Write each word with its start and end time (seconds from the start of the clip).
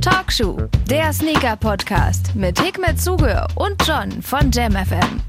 Talkshow, 0.00 0.56
der 0.88 1.12
Sneaker-Podcast 1.12 2.34
mit 2.34 2.60
Hikmet 2.60 3.00
Zuge 3.00 3.46
und 3.54 3.76
John 3.86 4.22
von 4.22 4.50
JamFM. 4.50 5.20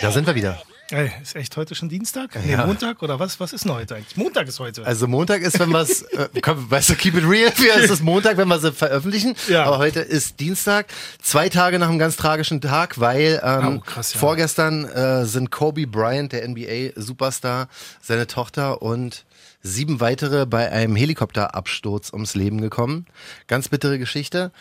Da 0.00 0.10
sind 0.10 0.26
wir 0.26 0.34
wieder. 0.34 0.58
Ey, 0.90 1.10
ist 1.22 1.36
echt 1.36 1.54
heute 1.58 1.74
schon 1.74 1.90
Dienstag? 1.90 2.30
Nee, 2.46 2.52
Ja. 2.52 2.64
Montag 2.64 3.02
oder 3.02 3.20
was? 3.20 3.38
Was 3.40 3.52
ist 3.52 3.64
denn 3.66 3.74
heute 3.74 3.94
eigentlich? 3.96 4.16
Montag 4.16 4.48
ist 4.48 4.58
heute. 4.58 4.86
Also 4.86 5.06
Montag 5.06 5.42
ist, 5.42 5.58
wenn 5.60 5.68
wir 5.68 5.80
es, 5.82 6.00
äh, 6.02 6.28
komm, 6.40 6.70
weißt 6.70 6.88
du, 6.88 6.94
keep 6.94 7.14
it 7.14 7.24
real, 7.28 7.52
für 7.52 7.68
es 7.78 7.90
ist 7.90 8.02
Montag, 8.02 8.38
wenn 8.38 8.48
wir 8.48 8.58
sie 8.58 8.72
veröffentlichen. 8.72 9.34
Ja. 9.48 9.64
Aber 9.66 9.76
heute 9.78 10.00
ist 10.00 10.40
Dienstag, 10.40 10.86
zwei 11.20 11.50
Tage 11.50 11.78
nach 11.78 11.90
einem 11.90 11.98
ganz 11.98 12.16
tragischen 12.16 12.62
Tag, 12.62 12.98
weil 12.98 13.38
ähm, 13.44 13.76
Oh, 13.78 13.80
krass, 13.84 14.14
ja. 14.14 14.18
vorgestern 14.20 14.86
äh, 14.86 15.26
sind 15.26 15.50
Kobe 15.50 15.86
Bryant, 15.86 16.32
der 16.32 16.48
NBA-Superstar, 16.48 17.68
seine 18.00 18.26
Tochter 18.26 18.80
und 18.80 19.26
sieben 19.62 20.00
weitere 20.00 20.46
bei 20.46 20.70
einem 20.70 20.96
Helikopterabsturz 20.96 22.12
ums 22.12 22.34
Leben 22.34 22.60
gekommen. 22.60 23.06
Ganz 23.46 23.68
bittere 23.68 23.98
Geschichte. 23.98 24.52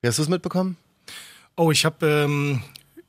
Wie 0.00 0.08
hast 0.08 0.18
du 0.18 0.22
es 0.22 0.28
mitbekommen? 0.28 0.76
oh, 1.56 1.70
ich 1.70 1.84
habe 1.84 2.04
ähm, 2.06 2.62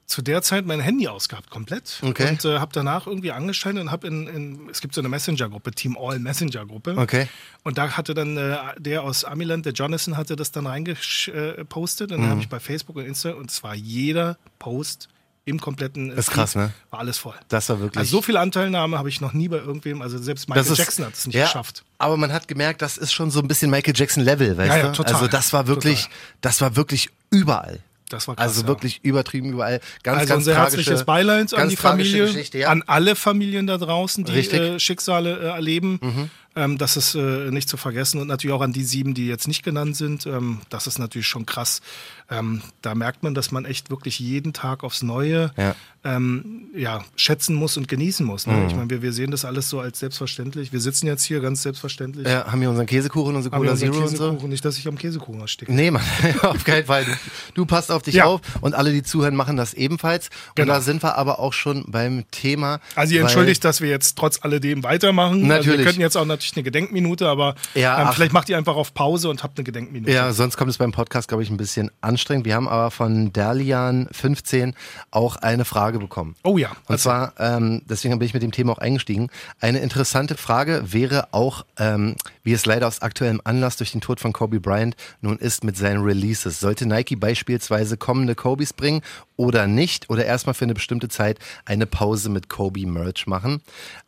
zu 0.06 0.22
der 0.22 0.44
Zeit 0.44 0.68
mein 0.68 0.80
Handy 0.80 1.08
ausgehabt, 1.08 1.50
komplett. 1.50 2.00
Okay. 2.04 2.30
Und 2.30 2.46
äh, 2.46 2.60
habe 2.60 2.72
danach 2.74 3.08
irgendwie 3.08 3.32
angeschaltet 3.32 3.82
und 3.82 3.90
habe 3.90 4.06
in, 4.06 4.28
in, 4.28 4.70
es 4.70 4.82
gibt 4.82 4.94
so 4.94 5.02
eine 5.02 5.10
Messenger-Gruppe, 5.10 5.72
Team 5.72 5.98
All 6.00 6.20
Messenger-Gruppe. 6.20 6.96
Okay. 6.96 7.28
Und 7.64 7.80
da 7.80 7.90
hatte 7.98 8.14
dann 8.14 8.38
äh, 8.38 8.56
der 8.78 9.02
aus 9.02 9.24
Amiland, 9.26 9.66
der 9.66 9.74
Jonathan, 9.74 10.16
hatte 10.16 10.36
das 10.36 10.52
dann 10.52 10.68
reingepostet. 10.68 12.12
Und 12.12 12.20
dann 12.20 12.28
Mhm. 12.28 12.32
habe 12.32 12.42
ich 12.42 12.50
bei 12.50 12.60
Facebook 12.60 12.98
und 12.98 13.06
Insta, 13.06 13.32
und 13.32 13.50
zwar 13.50 13.74
jeder 13.74 14.38
Post 14.60 15.10
im 15.46 15.60
kompletten 15.62 16.12
äh, 16.12 16.20
Ist 16.20 16.32
krass, 16.32 16.56
ne? 16.56 16.72
War 16.90 17.00
alles 17.00 17.18
voll. 17.20 17.36
Das 17.50 17.70
war 17.70 17.80
wirklich. 17.80 18.00
Also 18.00 18.18
so 18.18 18.22
viel 18.22 18.36
Anteilnahme 18.36 18.98
habe 18.98 19.10
ich 19.10 19.22
noch 19.22 19.34
nie 19.34 19.48
bei 19.48 19.58
irgendwem, 19.58 20.02
also 20.02 20.18
selbst 20.18 20.50
Michael 20.50 20.64
Das 20.64 20.72
ist- 20.72 20.78
Jackson 20.80 21.06
hat 21.06 21.14
es 21.14 21.26
nicht 21.28 21.36
ja, 21.36 21.46
geschafft. 21.46 21.84
Aber 22.00 22.18
man 22.18 22.34
hat 22.34 22.48
gemerkt, 22.48 22.82
das 22.82 22.98
ist 22.98 23.14
schon 23.14 23.30
so 23.32 23.40
ein 23.40 23.48
bisschen 23.48 23.70
Michael 23.72 23.94
Jackson 23.96 24.24
Level, 24.24 24.58
weißt 24.58 24.70
Ja, 24.70 24.78
ja, 24.78 24.88
du? 24.88 24.92
total. 24.94 25.14
Also 25.14 25.28
das 25.28 25.54
war 25.54 25.68
wirklich, 25.68 26.04
Total. 26.04 26.18
das 26.42 26.62
war 26.62 26.76
wirklich 26.76 27.10
überall. 27.30 27.80
Das 28.10 28.28
war 28.28 28.36
krass, 28.36 28.46
Also 28.46 28.68
wirklich 28.68 29.00
übertrieben 29.04 29.52
überall. 29.52 29.82
Ganz, 30.04 30.20
Also 30.20 30.30
ganz 30.30 30.38
unser 30.48 30.56
herzliches 30.58 31.04
Beileid 31.06 31.54
an 31.56 31.70
die 31.70 31.76
Familie, 31.76 32.28
ja. 32.54 32.70
an 32.70 32.84
alle 32.86 33.16
Familien 33.16 33.66
da 33.68 33.78
draußen, 33.78 34.24
die. 34.26 34.32
Mhm. 34.32 34.54
äh, 34.54 34.80
Schicksale 34.80 35.38
äh, 35.40 35.46
erleben. 35.48 36.30
Ähm, 36.56 36.78
das 36.78 36.96
ist 36.98 37.16
äh, 37.16 37.52
nicht 37.52 37.68
zu 37.68 37.78
vergessen 37.78 38.22
und 38.22 38.28
natürlich 38.28 38.54
auch 38.56 38.62
an 38.62 38.72
die 38.74 38.84
sieben, 38.84 39.14
die 39.14 39.28
jetzt 39.28 39.48
nicht 39.48 39.64
genannt 39.64 39.96
sind. 39.98 40.26
Ähm, 40.26 40.60
das 40.70 40.88
ist 40.88 41.00
natürlich 41.00 41.28
schon 41.28 41.46
krass. 41.46 41.82
Ähm, 42.30 42.62
da 42.82 42.96
merkt 42.96 43.24
man, 43.24 43.34
dass 43.36 43.52
man 43.52 43.66
echt 43.66 43.90
wirklich 43.90 44.20
jeden 44.20 44.54
Tag 44.54 44.84
aufs 44.84 45.04
Neue 45.04 45.52
Ja. 45.58 45.76
ähm, 46.04 46.70
ja, 46.76 47.04
schätzen 47.16 47.56
muss 47.56 47.78
und 47.78 47.88
genießen 47.88 48.26
muss. 48.26 48.48
Ne? 48.48 48.54
Mhm. 48.54 48.68
Ich 48.68 48.76
meine, 48.76 48.90
wir, 48.90 49.02
wir 49.02 49.14
sehen 49.14 49.32
das 49.32 49.44
alles 49.46 49.70
so 49.70 49.80
als 49.80 50.00
selbstverständlich. 50.00 50.72
Wir 50.74 50.80
sitzen 50.80 51.08
jetzt 51.08 51.24
hier 51.24 51.40
ganz 51.40 51.62
selbstverständlich. 51.62 52.28
Ja, 52.28 52.52
haben 52.52 52.62
wir 52.62 52.70
unseren 52.70 52.86
Käsekuchen, 52.88 53.36
unsere 53.36 53.56
Cola 53.56 53.76
Zero 53.76 53.98
und 53.98 54.08
so? 54.08 54.18
Käsekuchen, 54.18 54.50
nicht, 54.50 54.64
dass 54.66 54.78
ich 54.78 54.88
am 54.88 54.98
Käsekuchen 54.98 55.42
ersticke. 55.42 55.72
Nee, 55.74 55.92
Mann, 55.92 56.04
auf 56.42 56.64
keinen 56.64 56.86
Fall. 56.86 57.06
Du, 57.54 57.66
passt 57.66 57.92
auf 57.92 58.02
dich 58.02 58.16
Ja. 58.16 58.26
auf 58.26 58.42
und 58.62 58.74
alle, 58.76 58.92
die 58.92 59.04
zuhören, 59.04 59.36
machen 59.36 59.58
das 59.58 59.74
ebenfalls. 59.74 60.30
Und 60.50 60.56
Genau. 60.56 60.74
da 60.74 60.82
sind 60.82 61.04
wir 61.04 61.18
aber 61.18 61.40
auch 61.40 61.54
schon 61.54 61.86
beim 61.88 62.24
Thema. 62.32 62.80
Also 62.96 63.14
ihr 63.14 63.22
entschuldigt, 63.22 63.64
dass 63.64 63.82
wir 63.82 63.90
jetzt 63.90 64.18
trotz 64.18 64.40
alledem 64.42 64.84
weitermachen. 64.84 65.36
Also 65.44 65.48
Natürlich. 65.48 65.78
wir 65.80 65.86
könnten 65.86 66.02
jetzt 66.02 66.16
auch 66.18 66.26
natürlich 66.26 66.45
eine 66.56 66.64
Gedenkminute, 66.64 67.28
aber 67.28 67.56
Ja, 67.74 68.02
ähm, 68.02 68.10
vielleicht 68.14 68.34
macht 68.34 68.50
ihr 68.50 68.58
einfach 68.58 68.76
auf 68.76 68.94
Pause 68.94 69.30
und 69.30 69.44
habt 69.44 69.58
eine 69.58 69.64
Gedenkminute. 69.64 70.12
Ja, 70.12 70.32
sonst 70.34 70.58
kommt 70.58 70.70
es 70.70 70.78
beim 70.78 70.92
Podcast, 70.92 71.28
glaube 71.28 71.44
ich, 71.44 71.50
ein 71.50 71.58
bisschen 71.58 71.92
anstrengend. 72.02 72.46
Wir 72.46 72.56
haben 72.56 72.68
aber 72.68 72.92
von 72.92 73.32
Derlian15 73.32 74.74
auch 75.12 75.36
eine 75.38 75.66
Frage 75.66 76.00
bekommen. 76.00 76.36
Oh 76.44 76.58
ja. 76.58 76.72
Und 76.88 77.00
zwar, 77.00 77.34
ähm, 77.40 77.82
deswegen 77.90 78.18
bin 78.20 78.26
ich 78.26 78.34
mit 78.34 78.44
dem 78.44 78.52
Thema 78.52 78.74
auch 78.74 78.78
eingestiegen. 78.80 79.30
Eine 79.60 79.80
interessante 79.80 80.36
Frage 80.36 80.84
wäre 80.86 81.30
auch, 81.32 81.66
ähm, 81.78 82.16
wie 82.44 82.54
es 82.54 82.66
leider 82.66 82.88
aus 82.88 83.02
aktuellem 83.02 83.42
Anlass 83.44 83.78
durch 83.78 83.92
den 83.92 84.02
Tod 84.02 84.20
von 84.20 84.34
Kobe 84.34 84.60
Bryant 84.60 84.96
nun 85.22 85.38
ist 85.38 85.64
mit 85.64 85.78
seinen 85.78 86.04
Releases. 86.04 86.60
Sollte 86.60 86.86
Nike 86.86 87.16
beispielsweise 87.16 87.98
kommende 87.98 88.36
Kobes 88.36 88.74
bringen 88.74 89.02
oder 89.36 89.68
nicht? 89.68 90.10
Oder 90.10 90.26
erstmal 90.26 90.54
für 90.54 90.66
eine 90.66 90.74
bestimmte 90.74 91.08
Zeit 91.10 91.40
eine 91.66 91.86
Pause 91.86 92.30
mit 92.30 92.50
Kobe 92.50 92.86
Merch 92.86 93.28
machen? 93.28 93.62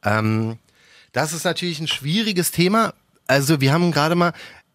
Ähm, 0.04 0.58
das 1.18 1.34
ist 1.34 1.46
natürlich 1.46 1.80
ein 1.80 1.88
schwieriges 1.88 2.52
Thema. 2.52 2.94
Also 3.26 3.60
wir 3.60 3.74
haben 3.74 3.92
gerade 3.92 4.14
mal, 4.14 4.34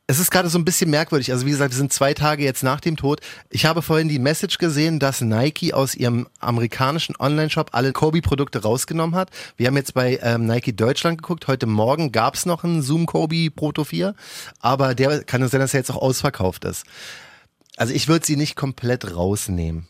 es 0.09 0.19
ist 0.19 0.33
gerade 0.33 0.49
so 0.49 0.59
ein 0.59 0.65
bisschen 0.65 0.91
merkwürdig. 0.91 1.31
Also 1.31 1.47
wie 1.47 1.53
gesagt, 1.53 1.71
wir 1.71 1.79
sind 1.79 1.93
zwei 1.93 2.15
Tage 2.15 2.43
jetzt 2.43 2.65
nach 2.65 2.81
dem 2.81 2.97
Tod. 2.97 3.21
Ich 3.49 3.65
habe 3.65 3.81
vorhin 3.81 4.09
die 4.09 4.19
Message 4.19 4.59
gesehen, 4.59 4.99
dass 4.99 5.21
Nike 5.21 5.73
aus 5.73 5.95
ihrem 5.95 6.27
amerikanischen 6.41 7.15
Online-Shop 7.17 7.71
alle 7.71 7.93
Kobe-Produkte 7.93 8.61
rausgenommen 8.61 9.15
hat. 9.15 9.31
Wir 9.57 9.69
haben 9.69 9.77
jetzt 9.77 9.95
bei 9.95 10.19
ähm, 10.21 10.47
Nike 10.47 10.75
Deutschland 10.75 11.19
geguckt. 11.23 11.47
Heute 11.47 11.67
Morgen 11.67 12.11
gab 12.11 12.35
es 12.35 12.45
noch 12.45 12.65
einen 12.65 12.83
Zoom 12.83 13.07
Kobe 13.07 13.49
Proto 13.53 13.85
4, 13.85 14.17
aber 14.59 14.97
der 14.97 15.23
kann 15.23 15.43
es 15.43 15.53
sein, 15.53 15.61
dass 15.61 15.75
er 15.75 15.79
jetzt 15.79 15.93
auch 15.93 16.03
ausverkauft 16.03 16.65
ist. 16.65 16.83
Also 17.77 17.95
ich 17.95 18.09
würde 18.09 18.27
sie 18.27 18.37
nicht 18.37 18.57
komplett 18.57 19.15
rausnehmen. 19.15 19.87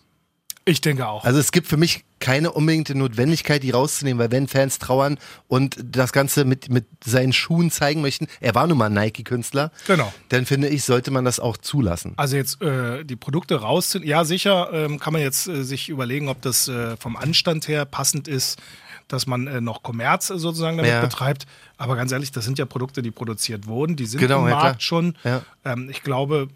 Ich 0.65 0.81
denke 0.81 1.09
auch. 1.09 1.25
Also 1.25 1.41
es 1.41 1.51
gibt 1.51 1.67
für 1.67 1.77
mich 1.77 2.05
keine 2.21 2.53
unbedingte 2.53 2.95
Notwendigkeit, 2.97 3.65
die 3.65 3.71
rauszunehmen, 3.73 4.21
weil 4.21 4.31
wenn 4.31 4.47
Fans 4.47 4.79
trauern 4.79 5.19
und 5.49 5.77
das 5.83 6.13
Ganze 6.13 6.45
mit, 6.45 6.69
mit 6.69 6.87
seinen 7.05 7.33
Schuhen 7.33 7.73
zeigen 7.73 8.01
möchten, 8.01 8.29
er 8.41 8.55
war 8.55 8.69
nun 8.69 8.79
mal 8.79 8.87
ein 8.87 8.93
Nike-Künstler, 8.95 9.73
Genau. 9.89 10.13
dann 10.29 10.47
finde 10.47 10.69
ich, 10.69 10.85
sollte 10.85 11.11
man 11.11 11.25
das 11.25 11.41
auch 11.41 11.57
zulassen. 11.57 12.13
Also 12.17 12.37
jetzt 12.37 12.63
äh, 12.63 13.05
die 13.05 13.17
Produkte 13.17 13.57
rausziehen. 13.61 14.05
Ja, 14.07 14.25
sicher 14.25 14.71
ähm, 14.73 15.01
kann 15.01 15.13
man 15.13 15.23
jetzt 15.23 15.49
äh, 15.49 15.65
sich 15.65 15.89
überlegen, 15.89 16.29
ob 16.29 16.41
das 16.43 16.69
äh, 16.69 16.97
vom 16.97 17.17
Anstand 17.17 17.67
her 17.67 17.85
passend 17.85 18.29
ist, 18.29 18.61
dass 19.09 19.27
man 19.27 19.49
äh, 19.49 19.61
noch 19.61 19.83
Kommerz 19.83 20.29
sozusagen 20.29 20.77
damit 20.77 20.93
Ja. 20.93 21.01
betreibt. 21.01 21.47
Aber 21.77 21.97
ganz 21.97 22.13
ehrlich, 22.13 22.31
das 22.31 22.45
sind 22.45 22.59
ja 22.61 22.67
Produkte, 22.67 23.03
die 23.03 23.11
produziert 23.11 23.67
wurden. 23.67 23.97
Die 23.97 24.07
sind 24.07 24.21
Genau, 24.21 24.43
im 24.45 24.49
ja, 24.51 24.55
Markt 24.55 24.65
klar. 24.79 24.81
schon. 24.81 25.19
Ja. 25.25 25.43
Ähm, 25.65 25.89
ich 25.91 26.03
glaube, 26.05 26.47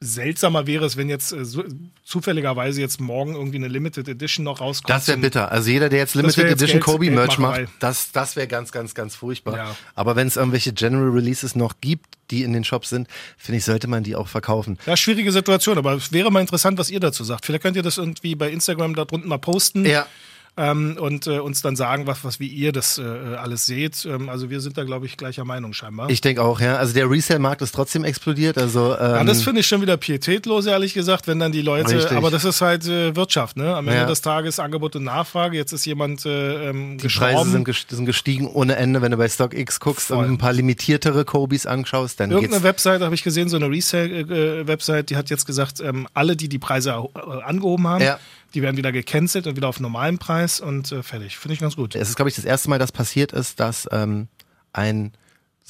seltsamer 0.00 0.66
wäre 0.66 0.84
es, 0.84 0.96
wenn 0.96 1.08
jetzt 1.08 1.32
äh, 1.32 1.44
so, 1.44 1.64
zufälligerweise 2.04 2.80
jetzt 2.80 3.00
morgen 3.00 3.34
irgendwie 3.34 3.56
eine 3.56 3.68
Limited 3.68 4.08
Edition 4.08 4.44
noch 4.44 4.60
rauskommt. 4.60 4.90
Das 4.90 5.08
wäre 5.08 5.18
bitter. 5.18 5.50
Also 5.50 5.70
jeder, 5.70 5.88
der 5.88 5.98
jetzt 5.98 6.14
Limited 6.14 6.44
jetzt 6.44 6.52
Edition 6.62 6.80
Geld- 6.80 6.84
Kobe 6.84 7.10
Merch 7.10 7.38
macht, 7.38 7.62
das, 7.80 8.12
das 8.12 8.36
wäre 8.36 8.46
ganz, 8.46 8.70
ganz, 8.70 8.94
ganz 8.94 9.16
furchtbar. 9.16 9.56
Ja. 9.56 9.76
Aber 9.94 10.14
wenn 10.14 10.28
es 10.28 10.36
irgendwelche 10.36 10.72
General 10.72 11.10
Releases 11.10 11.56
noch 11.56 11.74
gibt, 11.80 12.06
die 12.30 12.44
in 12.44 12.52
den 12.52 12.62
Shops 12.62 12.90
sind, 12.90 13.08
finde 13.36 13.58
ich, 13.58 13.64
sollte 13.64 13.88
man 13.88 14.04
die 14.04 14.14
auch 14.14 14.28
verkaufen. 14.28 14.78
Ja, 14.86 14.96
schwierige 14.96 15.32
Situation, 15.32 15.78
aber 15.78 15.94
es 15.94 16.12
wäre 16.12 16.30
mal 16.30 16.40
interessant, 16.40 16.78
was 16.78 16.90
ihr 16.90 17.00
dazu 17.00 17.24
sagt. 17.24 17.44
Vielleicht 17.44 17.62
könnt 17.62 17.76
ihr 17.76 17.82
das 17.82 17.98
irgendwie 17.98 18.34
bei 18.34 18.50
Instagram 18.50 18.94
da 18.94 19.04
drunten 19.04 19.28
mal 19.28 19.38
posten. 19.38 19.84
Ja. 19.84 20.06
Ähm, 20.58 20.96
und 21.00 21.26
äh, 21.26 21.38
uns 21.38 21.62
dann 21.62 21.76
sagen, 21.76 22.06
was, 22.06 22.24
was 22.24 22.40
wie 22.40 22.48
ihr 22.48 22.72
das 22.72 22.98
äh, 22.98 23.02
alles 23.36 23.64
seht. 23.64 24.04
Ähm, 24.04 24.28
also 24.28 24.50
wir 24.50 24.60
sind 24.60 24.76
da, 24.76 24.84
glaube 24.84 25.06
ich, 25.06 25.16
gleicher 25.16 25.44
Meinung 25.44 25.72
scheinbar. 25.72 26.10
Ich 26.10 26.20
denke 26.20 26.42
auch, 26.42 26.60
ja. 26.60 26.76
Also 26.76 26.92
der 26.92 27.08
Resale-Markt 27.10 27.62
ist 27.62 27.74
trotzdem 27.74 28.02
explodiert. 28.04 28.58
Also 28.58 28.94
ähm, 28.98 29.00
ja, 29.00 29.24
das 29.24 29.42
finde 29.42 29.60
ich 29.60 29.66
schon 29.68 29.80
wieder 29.80 29.96
pietätlos, 29.96 30.66
ehrlich 30.66 30.92
gesagt, 30.94 31.26
wenn 31.28 31.38
dann 31.38 31.52
die 31.52 31.62
Leute, 31.62 31.94
Richtig. 31.96 32.16
aber 32.16 32.30
das 32.30 32.44
ist 32.44 32.60
halt 32.60 32.86
äh, 32.88 33.14
Wirtschaft, 33.16 33.56
ne? 33.56 33.74
Am 33.76 33.86
Ende 33.88 34.00
Ja. 34.00 34.06
des 34.06 34.20
Tages 34.20 34.58
Angebot 34.58 34.96
und 34.96 35.04
Nachfrage. 35.04 35.56
Jetzt 35.56 35.72
ist 35.72 35.84
jemand 35.86 36.26
äh, 36.26 36.70
ähm, 36.70 36.98
Die 36.98 37.04
gestorben. 37.04 37.34
Preise 37.34 37.50
sind, 37.52 37.68
gest- 37.68 37.94
sind 37.94 38.06
gestiegen 38.06 38.48
ohne 38.48 38.76
Ende. 38.76 39.00
Wenn 39.00 39.12
du 39.12 39.16
bei 39.16 39.28
StockX 39.28 39.78
guckst 39.80 40.08
Voll. 40.08 40.18
und 40.18 40.24
ein 40.32 40.38
paar 40.38 40.52
limitiertere 40.52 41.24
Kobis 41.24 41.66
anschaust, 41.66 42.18
dann 42.20 42.30
Irgendeine 42.30 42.56
geht's. 42.56 42.64
Website 42.64 43.00
habe 43.02 43.14
ich 43.14 43.22
gesehen, 43.22 43.48
so 43.48 43.56
eine 43.56 43.70
Resale-Website, 43.70 45.10
die 45.10 45.16
hat 45.16 45.30
jetzt 45.30 45.46
gesagt, 45.46 45.80
ähm, 45.80 46.06
alle, 46.14 46.36
die 46.36 46.48
die 46.48 46.58
Preise 46.58 46.90
äh, 47.14 47.42
angehoben 47.44 47.86
haben, 47.86 48.02
Ja. 48.04 48.18
Die 48.54 48.62
werden 48.62 48.76
wieder 48.76 48.92
gecancelt 48.92 49.46
und 49.46 49.56
wieder 49.56 49.68
auf 49.68 49.80
normalen 49.80 50.18
Preis 50.18 50.60
und 50.60 50.90
äh, 50.92 51.02
fertig. 51.02 51.38
Finde 51.38 51.54
ich 51.54 51.60
ganz 51.60 51.76
gut. 51.76 51.94
Es 51.94 52.08
ist, 52.08 52.16
glaube 52.16 52.28
ich, 52.28 52.36
das 52.36 52.44
erste 52.44 52.70
Mal, 52.70 52.78
dass 52.78 52.92
passiert 52.92 53.32
ist, 53.32 53.60
dass 53.60 53.88
ähm, 53.92 54.28
ein 54.72 55.12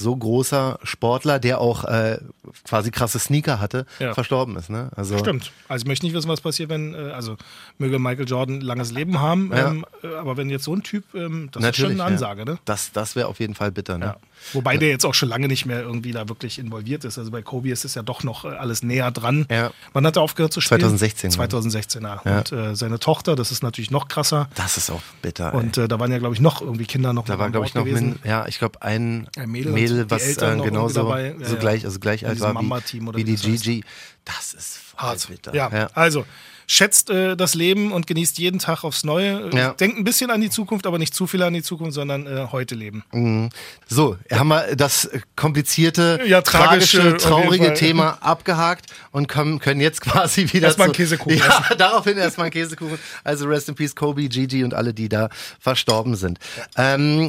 so 0.01 0.15
großer 0.17 0.79
Sportler, 0.85 1.41
der 1.41 1.61
auch 1.61 1.83
äh, 1.85 2.19
quasi 2.65 2.91
krasse 2.93 3.19
Sneaker 3.19 3.61
hatte, 3.61 3.85
Ja. 3.99 4.15
verstorben 4.15 4.57
ist. 4.57 4.71
Ne? 4.71 4.91
Also 4.95 5.19
Stimmt. 5.19 5.51
Also 5.67 5.83
ich 5.83 5.89
möchte 5.89 6.07
nicht 6.07 6.15
wissen, 6.15 6.29
was 6.29 6.41
passiert, 6.41 6.69
wenn, 6.71 6.95
äh, 6.95 7.11
also 7.11 7.37
möge 7.79 7.99
Michael 7.99 8.29
Jordan 8.29 8.61
langes 8.61 8.93
Leben 8.93 9.21
haben, 9.21 9.51
Ja. 9.53 9.71
ähm, 9.71 9.85
äh, 10.05 10.15
aber 10.15 10.37
wenn 10.37 10.51
jetzt 10.51 10.65
so 10.65 10.75
ein 10.75 10.83
Typ, 10.85 11.03
ähm, 11.15 11.49
das 11.51 11.63
Natürlich, 11.63 11.91
ist 11.91 11.97
schon 11.97 12.01
eine 12.01 12.05
Ansage, 12.15 12.41
ja. 12.43 12.45
ne? 12.53 12.59
Das, 12.65 12.93
das 12.93 13.17
wäre 13.17 13.27
auf 13.27 13.41
jeden 13.41 13.55
Fall 13.57 13.73
bitter. 13.73 13.99
Ne? 13.99 14.15
Wobei 14.53 14.77
der 14.77 14.89
jetzt 14.91 15.05
auch 15.05 15.15
schon 15.15 15.29
lange 15.29 15.49
nicht 15.49 15.67
mehr 15.67 15.81
irgendwie 15.83 16.13
da 16.13 16.29
wirklich 16.29 16.61
involviert 16.61 17.05
ist. 17.05 17.19
Also 17.19 17.33
bei 17.33 17.43
Kobe 17.43 17.71
ist 17.71 17.85
es 17.85 17.97
ja 17.97 18.03
doch 18.03 18.23
noch 18.23 18.45
äh, 18.45 18.49
alles 18.49 18.85
näher 18.85 19.11
dran. 19.11 19.47
Ja. 19.51 19.73
Wann 19.95 20.07
hat 20.07 20.15
er 20.17 20.23
aufgehört 20.23 20.53
zu 20.53 20.61
spielen? 20.61 20.81
2016, 20.81 21.31
ne? 21.31 21.35
2016, 21.35 22.03
ja. 22.03 22.21
Ja. 22.25 22.39
Und 22.39 22.53
äh, 22.53 22.77
seine 22.77 23.01
Tochter, 23.01 23.35
das 23.35 23.51
ist 23.51 23.65
natürlich 23.65 23.91
noch 23.91 24.07
krasser. 24.07 24.49
Das 24.55 24.77
ist 24.77 24.91
auch 24.91 25.03
bitter. 25.23 25.55
Und 25.55 25.77
äh, 25.77 25.89
da 25.89 25.99
waren 25.99 26.13
ja, 26.13 26.19
glaube 26.19 26.37
ich, 26.37 26.41
noch 26.41 26.61
irgendwie 26.63 26.85
Kinder 26.87 27.13
noch 27.13 27.25
da 27.25 27.33
mit 27.33 27.39
war, 27.41 27.47
an 27.47 27.53
glaube 27.53 27.67
ich, 27.67 27.75
noch 27.75 27.85
gewesen. 27.85 28.21
min, 28.23 28.31
ja, 28.31 28.47
ich 28.47 28.59
glaube, 28.61 28.81
ein 28.83 29.27
Ein 29.37 29.51
Mädel 29.51 29.73
Mädel, 29.73 29.88
und 29.93 29.99
die 30.07 30.11
was 30.11 30.37
äh, 30.37 30.57
genauso. 30.63 31.15
Ja, 31.17 31.33
so 31.43 31.55
ja. 31.55 31.61
gleich, 31.61 31.85
also 31.85 31.99
gleich 31.99 32.27
alt 32.27 32.41
war 32.41 32.55
wie, 32.61 32.71
wie 33.01 33.17
wie 33.17 33.25
die. 33.25 33.37
Gigi. 33.37 33.85
Das 34.25 34.55
ist 34.55 34.81
Hart. 34.97 35.27
bitter. 35.29 35.55
Ja. 35.55 35.89
also 35.95 36.25
schätzt 36.71 37.09
äh, 37.09 37.35
das 37.35 37.55
Leben 37.55 37.93
und 37.93 38.07
genießt 38.07 38.39
jeden 38.39 38.59
Tag 38.61 38.85
aufs 38.85 39.03
Neue. 39.03 39.51
Äh, 39.51 39.57
Ja. 39.57 39.71
Denkt 39.73 39.99
ein 39.99 40.05
bisschen 40.05 40.31
an 40.31 40.41
die 40.41 40.51
Zukunft, 40.51 40.87
aber 40.87 40.99
nicht 40.99 41.15
zu 41.15 41.27
viel 41.27 41.43
an 41.43 41.55
die 41.55 41.63
Zukunft, 41.63 41.95
sondern 41.95 42.27
äh, 42.27 42.47
heute 42.53 42.75
leben. 42.75 43.03
Mhm. 43.11 43.49
So, 43.89 44.19
haben 44.31 44.49
wir 44.49 44.77
das 44.77 45.09
komplizierte, 45.35 46.21
Ja, 46.27 46.43
tragische, 46.43 46.99
tragische, 46.99 47.17
traurige. 47.17 47.75
Thema 47.75 48.19
abgehakt 48.21 48.87
und 49.13 49.29
kommen, 49.29 49.59
können 49.59 49.81
jetzt 49.81 50.03
quasi 50.03 50.53
wieder 50.53 50.67
Erstmal 50.69 50.89
einen 50.89 50.95
Käsekuchen 50.95 51.39
Ja, 51.39 51.75
daraufhin 51.79 52.19
erstmal 52.19 52.47
einen 52.47 52.53
Käsekuchen. 52.53 52.99
Also 53.25 53.47
Rest 53.47 53.71
in 53.71 53.75
Peace 53.75 53.97
Kobe, 53.97 54.29
Gigi 54.29 54.63
und 54.63 54.75
alle, 54.75 54.93
die 54.93 55.09
da 55.09 55.31
verstorben 55.59 56.17
sind. 56.17 56.39
Ähm, 56.77 57.29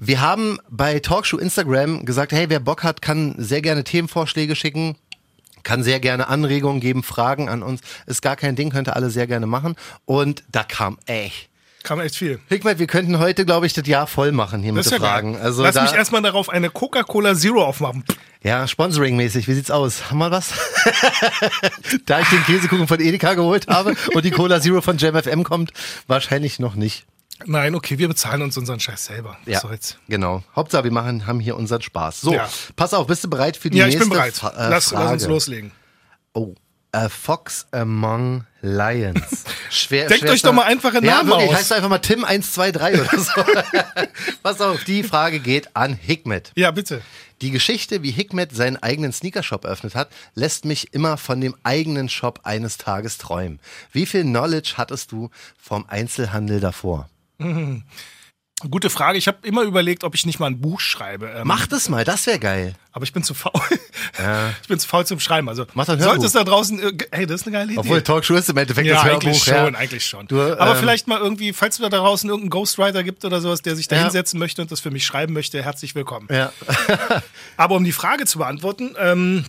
Wir 0.00 0.20
haben 0.20 0.58
bei 0.70 1.00
Talkshow 1.00 1.38
Instagram 1.38 2.04
gesagt, 2.04 2.30
hey, 2.30 2.46
wer 2.48 2.60
Bock 2.60 2.84
hat, 2.84 3.02
kann 3.02 3.34
sehr 3.36 3.60
gerne 3.60 3.82
Themenvorschläge 3.82 4.54
schicken. 4.54 4.96
Kann 5.64 5.82
sehr 5.82 5.98
gerne 5.98 6.28
Anregungen 6.28 6.80
geben, 6.80 7.02
Fragen 7.02 7.48
an 7.48 7.64
uns. 7.64 7.80
Ist 8.06 8.22
gar 8.22 8.36
kein 8.36 8.54
Ding, 8.54 8.70
könnte 8.70 8.94
alle 8.94 9.10
sehr 9.10 9.26
gerne 9.26 9.46
machen. 9.46 9.74
Und 10.04 10.44
da 10.52 10.62
kam 10.62 10.98
echt. 11.06 11.48
Kam 11.82 11.98
echt 12.00 12.14
viel. 12.16 12.38
Hickmet, 12.48 12.78
wir 12.78 12.86
könnten 12.86 13.18
heute, 13.18 13.44
glaube 13.44 13.66
ich, 13.66 13.72
das 13.72 13.86
Jahr 13.88 14.06
voll 14.06 14.30
machen 14.30 14.62
hier 14.62 14.72
Das 14.72 14.86
mit 14.86 14.92
ja 14.92 14.98
Fragen. 15.00 15.32
geil. 15.34 15.42
Also 15.42 15.64
Lass 15.64 15.74
da, 15.74 15.82
mich 15.82 15.92
erstmal 15.92 16.22
darauf 16.22 16.48
eine 16.48 16.70
Coca-Cola 16.70 17.34
Zero 17.34 17.64
aufmachen. 17.64 18.04
ja, 18.42 18.66
Sponsoring-mäßig, 18.68 19.48
wie 19.48 19.54
sieht's 19.54 19.70
aus? 19.70 20.10
Haben 20.10 20.18
wir 20.18 20.30
was? 20.30 20.52
da 22.06 22.20
ich 22.20 22.28
den 22.28 22.44
Käsekuchen 22.44 22.86
von 22.86 23.00
Edeka 23.00 23.34
geholt 23.34 23.66
habe 23.68 23.94
und 24.14 24.24
die 24.24 24.30
Cola 24.30 24.60
Zero 24.60 24.80
von 24.80 24.96
JamFM 24.96 25.42
kommt, 25.42 25.72
wahrscheinlich 26.06 26.60
noch 26.60 26.76
nicht. 26.76 27.04
Nein, 27.46 27.74
okay, 27.74 27.98
wir 27.98 28.08
bezahlen 28.08 28.42
uns 28.42 28.56
unseren 28.56 28.80
Scheiß 28.80 29.06
selber. 29.06 29.36
Was 29.44 29.52
Ja, 29.54 29.60
soll's? 29.60 29.96
genau. 30.08 30.42
Hauptsache, 30.56 30.84
wir 30.84 30.90
machen, 30.92 31.26
haben 31.26 31.40
hier 31.40 31.56
unseren 31.56 31.82
Spaß. 31.82 32.20
So, 32.20 32.32
Ja. 32.34 32.48
pass 32.76 32.92
auf, 32.94 33.06
bist 33.06 33.24
du 33.24 33.30
bereit 33.30 33.56
für 33.56 33.70
die 33.70 33.78
Ja, 33.78 33.86
ich 33.86 33.94
nächste 33.94 34.08
bin 34.10 34.18
bereit. 34.18 34.34
Fa 34.34 34.48
äh, 34.50 34.68
lass, 34.70 34.88
Frage? 34.90 35.04
lass 35.04 35.12
uns 35.14 35.26
loslegen. 35.26 35.72
Oh, 36.32 36.54
a 36.92 37.08
Fox 37.08 37.66
Among 37.70 38.44
Lions. 38.60 39.44
Schwer, 39.70 40.08
Denkt 40.08 40.28
euch 40.28 40.42
doch 40.42 40.52
mal 40.52 40.64
einfache 40.64 40.96
ja, 40.96 41.16
Namen 41.18 41.28
wirklich, 41.30 41.50
aus. 41.50 41.56
heißt 41.56 41.72
einfach 41.72 41.88
mal 41.88 41.98
Tim 41.98 42.24
123 42.24 43.00
oder 43.00 43.22
so. 43.22 43.42
pass 44.42 44.60
auf, 44.60 44.82
die 44.84 45.02
Frage 45.02 45.38
geht 45.38 45.76
an 45.76 45.94
Hikmet. 45.94 46.52
Ja, 46.56 46.70
bitte. 46.70 47.02
Die 47.40 47.52
Geschichte, 47.52 48.02
wie 48.02 48.10
Hikmet 48.10 48.56
seinen 48.56 48.78
eigenen 48.82 49.12
Sneakershop 49.12 49.64
eröffnet 49.64 49.94
hat, 49.94 50.08
lässt 50.34 50.64
mich 50.64 50.92
immer 50.92 51.16
von 51.18 51.40
dem 51.40 51.54
eigenen 51.62 52.08
Shop 52.08 52.40
eines 52.42 52.78
Tages 52.78 53.16
träumen. 53.18 53.60
Wie 53.92 54.06
viel 54.06 54.22
Knowledge 54.22 54.72
hattest 54.76 55.12
du 55.12 55.30
vom 55.56 55.86
Einzelhandel 55.88 56.58
davor? 56.58 57.08
Gute 58.70 58.90
Frage. 58.90 59.18
Ich 59.18 59.28
habe 59.28 59.38
immer 59.46 59.62
überlegt, 59.62 60.02
ob 60.02 60.16
ich 60.16 60.26
nicht 60.26 60.40
mal 60.40 60.46
ein 60.48 60.60
Buch 60.60 60.80
schreibe. 60.80 61.28
Ähm, 61.28 61.46
Mach 61.46 61.68
das 61.68 61.88
mal, 61.88 62.04
das 62.04 62.26
wäre 62.26 62.40
geil. 62.40 62.74
Aber 62.90 63.04
ich 63.04 63.12
bin 63.12 63.22
zu 63.22 63.34
faul. 63.34 63.52
Ich 64.62 64.66
bin 64.68 64.80
zu 64.80 64.88
faul 64.88 65.06
zum 65.06 65.20
Schreiben. 65.20 65.48
Also 65.48 65.64
Mach 65.74 65.84
doch 65.86 65.96
sollte 66.00 66.26
es 66.26 66.32
da 66.32 66.42
draußen. 66.42 66.80
Hey, 67.12 67.24
das 67.26 67.42
ist 67.42 67.46
eine 67.46 67.56
geile 67.56 67.70
Idee. 67.70 67.78
Obwohl 67.78 68.02
Talkshow 68.02 68.34
ist 68.34 68.48
im 68.48 68.56
Endeffekt 68.56 68.88
ja, 68.88 68.94
das 68.96 69.04
eigentlich 69.04 69.46
Hörbuch. 69.46 69.64
schon, 69.64 69.74
ja. 69.74 69.78
eigentlich 69.78 70.04
schon. 70.06 70.26
Du, 70.26 70.40
Aber 70.40 70.72
ähm, 70.72 70.76
vielleicht 70.78 71.06
mal 71.06 71.20
irgendwie, 71.20 71.52
falls 71.52 71.78
da 71.78 71.88
draußen 71.88 72.28
irgendeinen 72.28 72.50
Ghostwriter 72.50 73.04
gibt 73.04 73.24
oder 73.24 73.40
sowas, 73.40 73.62
der 73.62 73.76
sich 73.76 73.86
da 73.86 73.94
Ja. 73.96 74.02
hinsetzen 74.02 74.40
möchte 74.40 74.60
und 74.60 74.72
das 74.72 74.80
für 74.80 74.90
mich 74.90 75.04
schreiben 75.04 75.34
möchte, 75.34 75.62
herzlich 75.62 75.94
willkommen. 75.94 76.26
Ja. 76.32 76.52
Aber 77.56 77.76
um 77.76 77.84
die 77.84 77.92
Frage 77.92 78.24
zu 78.26 78.38
beantworten, 78.38 78.96
ähm, 78.98 79.44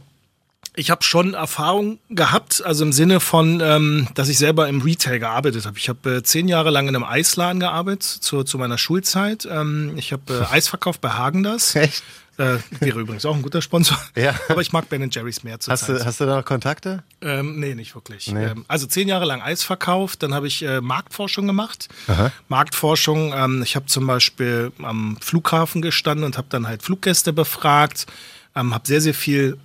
ich 0.75 0.91
habe 0.91 1.03
schon 1.03 1.33
Erfahrung 1.33 1.99
gehabt, 2.09 2.63
also 2.65 2.85
im 2.85 2.93
Sinne 2.93 3.19
von, 3.19 3.59
ähm, 3.61 4.07
dass 4.13 4.29
ich 4.29 4.37
selber 4.37 4.67
im 4.69 4.81
Retail 4.81 5.19
gearbeitet 5.19 5.65
habe. 5.65 5.77
Ich 5.77 5.89
habe 5.89 6.17
äh, 6.17 6.23
zehn 6.23 6.47
Jahre 6.47 6.69
lang 6.69 6.87
in 6.87 6.95
einem 6.95 7.03
Eisladen 7.03 7.59
gearbeitet, 7.59 8.03
zu, 8.03 8.43
zu 8.43 8.57
meiner 8.57 8.77
Schulzeit. 8.77 9.47
Ähm, 9.49 9.93
ich 9.97 10.13
habe 10.13 10.33
äh, 10.33 10.45
Eis 10.53 10.67
verkauft 10.67 11.01
bei 11.01 11.09
Hagendas. 11.09 11.75
Echt? 11.75 12.03
Äh, 12.37 12.59
wäre 12.79 13.01
übrigens 13.01 13.25
auch 13.25 13.35
ein 13.35 13.41
guter 13.41 13.61
Sponsor. 13.61 13.97
Ja. 14.15 14.33
Aber 14.47 14.61
ich 14.61 14.71
mag 14.71 14.87
Ben 14.87 15.09
Jerry's 15.11 15.43
mehr 15.43 15.59
zur 15.59 15.73
Hast 15.73 15.87
Zeit. 15.87 15.99
du, 15.99 16.05
hast 16.05 16.21
du 16.21 16.25
da 16.25 16.37
noch 16.37 16.45
Kontakte? 16.45 17.03
Ähm, 17.21 17.59
nee, 17.59 17.75
nicht 17.75 17.95
wirklich. 17.95 18.29
Ähm, 18.29 18.63
also 18.69 18.87
zehn 18.87 19.09
Jahre 19.09 19.25
lang 19.25 19.41
Eis 19.41 19.63
verkauft, 19.63 20.23
dann 20.23 20.33
habe 20.33 20.47
ich 20.47 20.63
äh, 20.63 20.79
Marktforschung 20.79 21.47
gemacht. 21.47 21.89
Marktforschung, 22.47 23.33
ähm, 23.33 23.61
ich 23.63 23.75
habe 23.75 23.87
zum 23.87 24.07
Beispiel 24.07 24.71
am 24.81 25.17
Flughafen 25.19 25.81
gestanden 25.81 26.23
und 26.25 26.37
habe 26.37 26.47
dann 26.49 26.67
halt 26.67 26.81
Fluggäste 26.81 27.33
befragt, 27.33 28.05
ähm, 28.55 28.73
habe 28.73 28.87
sehr, 28.87 29.01
sehr 29.01 29.13
viel 29.13 29.57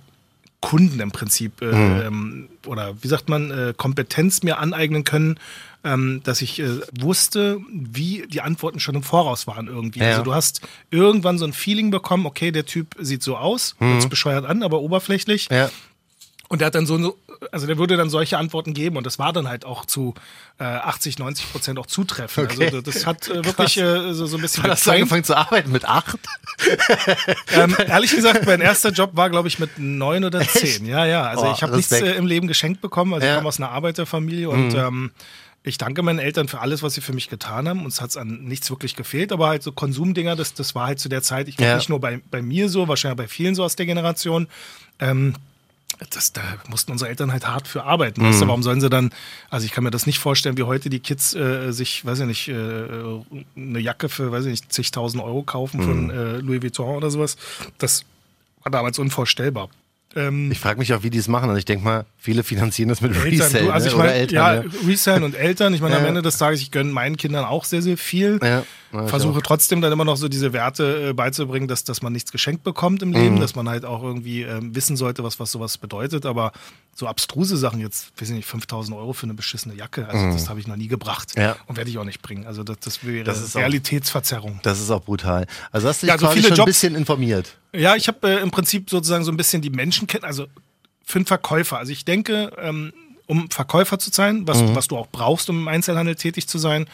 Kunden 0.61 0.99
im 0.99 1.11
Prinzip 1.11 1.61
äh, 1.61 2.07
ähm, 2.07 2.49
oder 2.65 2.95
wie 3.01 3.07
sagt 3.07 3.29
man, 3.29 3.51
äh, 3.51 3.73
Kompetenz 3.75 4.41
mir 4.41 4.57
aneignen 4.57 5.03
können, 5.03 5.39
ähm, 5.83 6.21
dass 6.23 6.41
ich 6.41 6.59
äh, 6.59 6.79
wusste, 6.99 7.59
wie 7.71 8.25
die 8.27 8.41
Antworten 8.41 8.79
schon 8.79 8.95
im 8.95 9.03
Voraus 9.03 9.45
waren 9.47 9.67
irgendwie. 9.67 9.99
Ja. 9.99 10.11
Also 10.11 10.23
du 10.23 10.33
hast 10.33 10.61
irgendwann 10.89 11.37
so 11.37 11.45
ein 11.45 11.53
Feeling 11.53 11.91
bekommen, 11.91 12.25
okay, 12.25 12.51
der 12.51 12.65
Typ 12.65 12.95
sieht 12.99 13.21
so 13.21 13.37
aus, 13.37 13.75
hört 13.79 14.01
sich 14.01 14.09
bescheuert 14.09 14.45
an, 14.45 14.63
aber 14.63 14.81
oberflächlich. 14.81 15.49
Ja. 15.51 15.69
Und 16.47 16.59
der 16.61 16.67
hat 16.67 16.75
dann 16.75 16.85
so, 16.85 17.17
also 17.51 17.65
der 17.65 17.77
würde 17.79 17.97
dann 17.97 18.09
solche 18.11 18.37
Antworten 18.37 18.73
geben 18.75 18.97
und 18.97 19.05
das 19.05 19.17
war 19.17 19.33
dann 19.33 19.47
halt 19.47 19.65
auch 19.65 19.83
zu 19.85 20.13
äh, 20.59 20.63
80, 20.63 21.17
90 21.17 21.51
Prozent 21.51 21.79
auch 21.79 21.87
zutreffend. 21.87 22.51
Okay. 22.53 22.65
Also 22.65 22.81
das 22.81 23.05
hat 23.07 23.27
äh, 23.29 23.43
wirklich 23.43 23.77
äh, 23.77 24.13
so, 24.13 24.27
so 24.27 24.37
ein 24.37 24.41
bisschen 24.41 24.63
Wann 24.63 24.71
hast 24.71 24.85
du 24.85 24.91
angefangen 24.91 25.23
zu 25.23 25.35
arbeiten? 25.35 25.71
Mit 25.71 25.85
acht? 25.85 26.17
Ähm, 27.51 27.75
ehrlich 27.87 28.15
gesagt, 28.15 28.45
mein 28.45 28.61
erster 28.61 28.89
Job 28.91 29.11
war, 29.13 29.29
glaube 29.29 29.47
ich, 29.47 29.59
mit 29.59 29.77
neun 29.77 30.23
oder 30.23 30.39
zehn. 30.41 30.85
Ja, 30.85 31.05
ja. 31.05 31.23
Also 31.23 31.45
Oh, 31.47 31.51
ich 31.53 31.61
habe 31.63 31.75
nichts 31.75 31.91
äh, 31.91 32.13
im 32.13 32.25
Leben 32.27 32.47
geschenkt 32.47 32.81
bekommen. 32.81 33.13
Also 33.13 33.25
Ja. 33.25 33.33
Mhm. 33.33 33.35
ich 33.35 33.39
komme 33.39 33.47
aus 33.49 33.59
einer 33.59 33.71
Arbeiterfamilie 33.71 34.49
und 34.49 34.73
ähm, 34.73 35.11
ich 35.63 35.77
danke 35.77 36.01
meinen 36.03 36.19
Eltern 36.19 36.47
für 36.47 36.59
alles, 36.59 36.81
was 36.83 36.93
sie 36.93 37.01
für 37.01 37.13
mich 37.13 37.29
getan 37.29 37.67
haben. 37.67 37.83
Uns 37.85 37.99
hat 38.01 38.11
es 38.11 38.17
an 38.17 38.43
nichts 38.43 38.69
wirklich 38.69 38.95
gefehlt, 38.95 39.31
aber 39.31 39.47
halt 39.49 39.63
so 39.63 39.71
Konsumdinger, 39.71 40.35
das, 40.35 40.53
das 40.53 40.75
war 40.75 40.87
halt 40.87 40.99
zu 40.99 41.09
der 41.09 41.21
Zeit, 41.23 41.47
ich 41.47 41.57
glaube 41.57 41.71
Ja. 41.71 41.75
nicht 41.77 41.89
nur 41.89 41.99
bei, 41.99 42.21
bei 42.31 42.41
mir 42.41 42.69
so, 42.69 42.87
wahrscheinlich 42.87 43.17
bei 43.17 43.27
vielen 43.27 43.55
so 43.55 43.63
aus 43.63 43.75
der 43.75 43.85
Generation. 43.85 44.47
Ähm, 44.99 45.33
das, 46.11 46.33
da 46.33 46.41
mussten 46.69 46.91
unsere 46.91 47.09
Eltern 47.09 47.31
halt 47.31 47.47
hart 47.47 47.67
für 47.67 47.83
arbeiten. 47.83 48.21
Weißt 48.21 48.37
Mhm. 48.37 48.41
du, 48.41 48.47
warum 48.47 48.63
sollen 48.63 48.81
sie 48.81 48.89
dann, 48.89 49.11
also 49.49 49.65
ich 49.65 49.71
kann 49.71 49.83
mir 49.83 49.91
das 49.91 50.05
nicht 50.05 50.19
vorstellen, 50.19 50.57
wie 50.57 50.63
heute 50.63 50.89
die 50.89 50.99
Kids 50.99 51.33
äh, 51.35 51.71
sich, 51.71 52.05
weiß 52.05 52.19
ich 52.21 52.25
nicht, 52.25 52.47
äh, 52.49 52.53
eine 53.55 53.79
Jacke 53.79 54.09
für, 54.09 54.31
weiß 54.31 54.45
ich 54.45 54.51
nicht, 54.51 54.73
zigtausend 54.73 55.23
Euro 55.23 55.43
kaufen 55.43 55.79
Mhm. 55.79 55.83
von 55.83 56.09
äh, 56.09 56.37
Louis 56.37 56.61
Vuitton 56.61 56.95
oder 56.97 57.09
sowas. 57.11 57.37
Das 57.77 58.03
war 58.63 58.71
damals 58.71 58.99
unvorstellbar. 58.99 59.69
Ähm, 60.17 60.49
Ich 60.51 60.59
frage 60.59 60.79
mich 60.79 60.93
auch, 60.93 61.03
wie 61.03 61.09
die 61.09 61.17
es 61.17 61.27
machen. 61.27 61.49
Und 61.49 61.57
ich 61.57 61.65
denke 61.65 61.83
mal, 61.83 62.05
viele 62.17 62.43
finanzieren 62.43 62.87
das 62.89 63.01
mit 63.01 63.11
Eltern, 63.15 63.31
Resell 63.41 63.65
du, 63.65 63.71
also 63.71 63.85
ne? 63.85 63.89
ich 63.89 63.95
oder 63.95 64.03
meine, 64.05 64.15
Eltern. 64.17 64.35
ja, 64.35 64.53
ja. 64.55 64.63
Resell 64.87 65.23
und 65.23 65.35
Eltern. 65.35 65.73
Ich 65.73 65.81
meine, 65.81 65.97
am 65.97 66.03
Ja. 66.03 66.07
Ende 66.07 66.21
des 66.21 66.37
Tages, 66.37 66.61
ich 66.61 66.71
gönne 66.71 66.91
meinen 66.91 67.17
Kindern 67.17 67.43
auch 67.43 67.65
sehr, 67.65 67.81
sehr 67.81 67.97
viel. 67.97 68.39
Ja, 68.41 68.63
ja, 68.95 69.07
Versuche 69.07 69.37
auch. 69.39 69.43
trotzdem 69.43 69.81
dann 69.81 69.91
immer 69.91 70.05
noch 70.05 70.17
so 70.17 70.27
diese 70.29 70.53
Werte 70.53 71.09
äh, 71.09 71.13
beizubringen, 71.13 71.67
dass, 71.67 71.83
dass 71.83 72.01
man 72.01 72.13
nichts 72.13 72.31
geschenkt 72.31 72.63
bekommt 72.63 73.01
im 73.03 73.09
Mhm. 73.09 73.15
Leben, 73.15 73.39
dass 73.39 73.55
man 73.55 73.67
halt 73.69 73.85
auch 73.85 74.01
irgendwie 74.03 74.41
ähm, 74.43 74.75
wissen 74.75 74.95
sollte, 74.97 75.23
was, 75.23 75.39
was 75.39 75.51
sowas 75.51 75.77
bedeutet. 75.77 76.25
Aber 76.25 76.51
so 76.95 77.07
abstruse 77.07 77.57
Sachen 77.57 77.79
jetzt, 77.79 78.11
weiß 78.19 78.29
ich 78.29 78.35
nicht, 78.35 78.45
5000 78.47 78.95
Euro 78.97 79.13
für 79.13 79.23
eine 79.25 79.33
beschissene 79.33 79.75
Jacke, 79.75 80.07
also 80.07 80.25
das 80.31 80.47
habe 80.49 80.59
ich 80.59 80.67
noch 80.67 80.77
nie 80.77 80.87
gebracht 80.87 81.35
Mhm. 81.35 81.41
Ja. 81.41 81.55
und 81.67 81.75
werde 81.77 81.89
ich 81.89 81.97
auch 81.97 82.05
nicht 82.05 82.21
bringen. 82.21 82.45
Also 82.47 82.63
das, 82.63 82.77
das 82.79 83.03
wäre 83.05 83.23
Das 83.23 83.41
ist 83.41 83.55
auch- 83.55 83.59
Realitätsverzerrung. 83.61 84.59
Das 84.63 84.79
ist 84.79 84.89
auch 84.91 85.01
brutal. 85.03 85.45
Also 85.71 85.87
hast 85.87 86.01
du 86.01 86.07
dich 86.07 86.09
Ja, 86.09 86.13
also 86.15 86.29
viele 86.29 86.49
schon 86.49 86.59
ein 86.61 86.65
bisschen 86.65 86.95
informiert. 86.95 87.57
Ja, 87.73 87.95
ich 87.95 88.07
habe 88.07 88.27
äh, 88.29 88.41
im 88.41 88.51
Prinzip 88.51 88.89
sozusagen 88.89 89.23
so 89.25 89.31
ein 89.31 89.37
bisschen 89.37 89.61
die 89.61 89.69
Menschen 89.69 90.07
kennen, 90.07 90.23
also 90.23 90.47
für 91.03 91.19
einen 91.19 91.25
Verkäufer. 91.25 91.77
Also 91.77 91.91
ich 91.91 92.05
denke, 92.05 92.51
ähm, 92.59 92.93
um 93.27 93.49
Verkäufer 93.49 93.97
zu 93.99 94.11
sein, 94.13 94.47
was, 94.47 94.61
was 94.75 94.87
du 94.87 94.97
auch 94.97 95.07
brauchst, 95.11 95.49
um 95.49 95.57
im 95.59 95.67
Einzelhandel 95.67 96.15
tätig 96.15 96.47
zu 96.47 96.57
sein, 96.59 96.85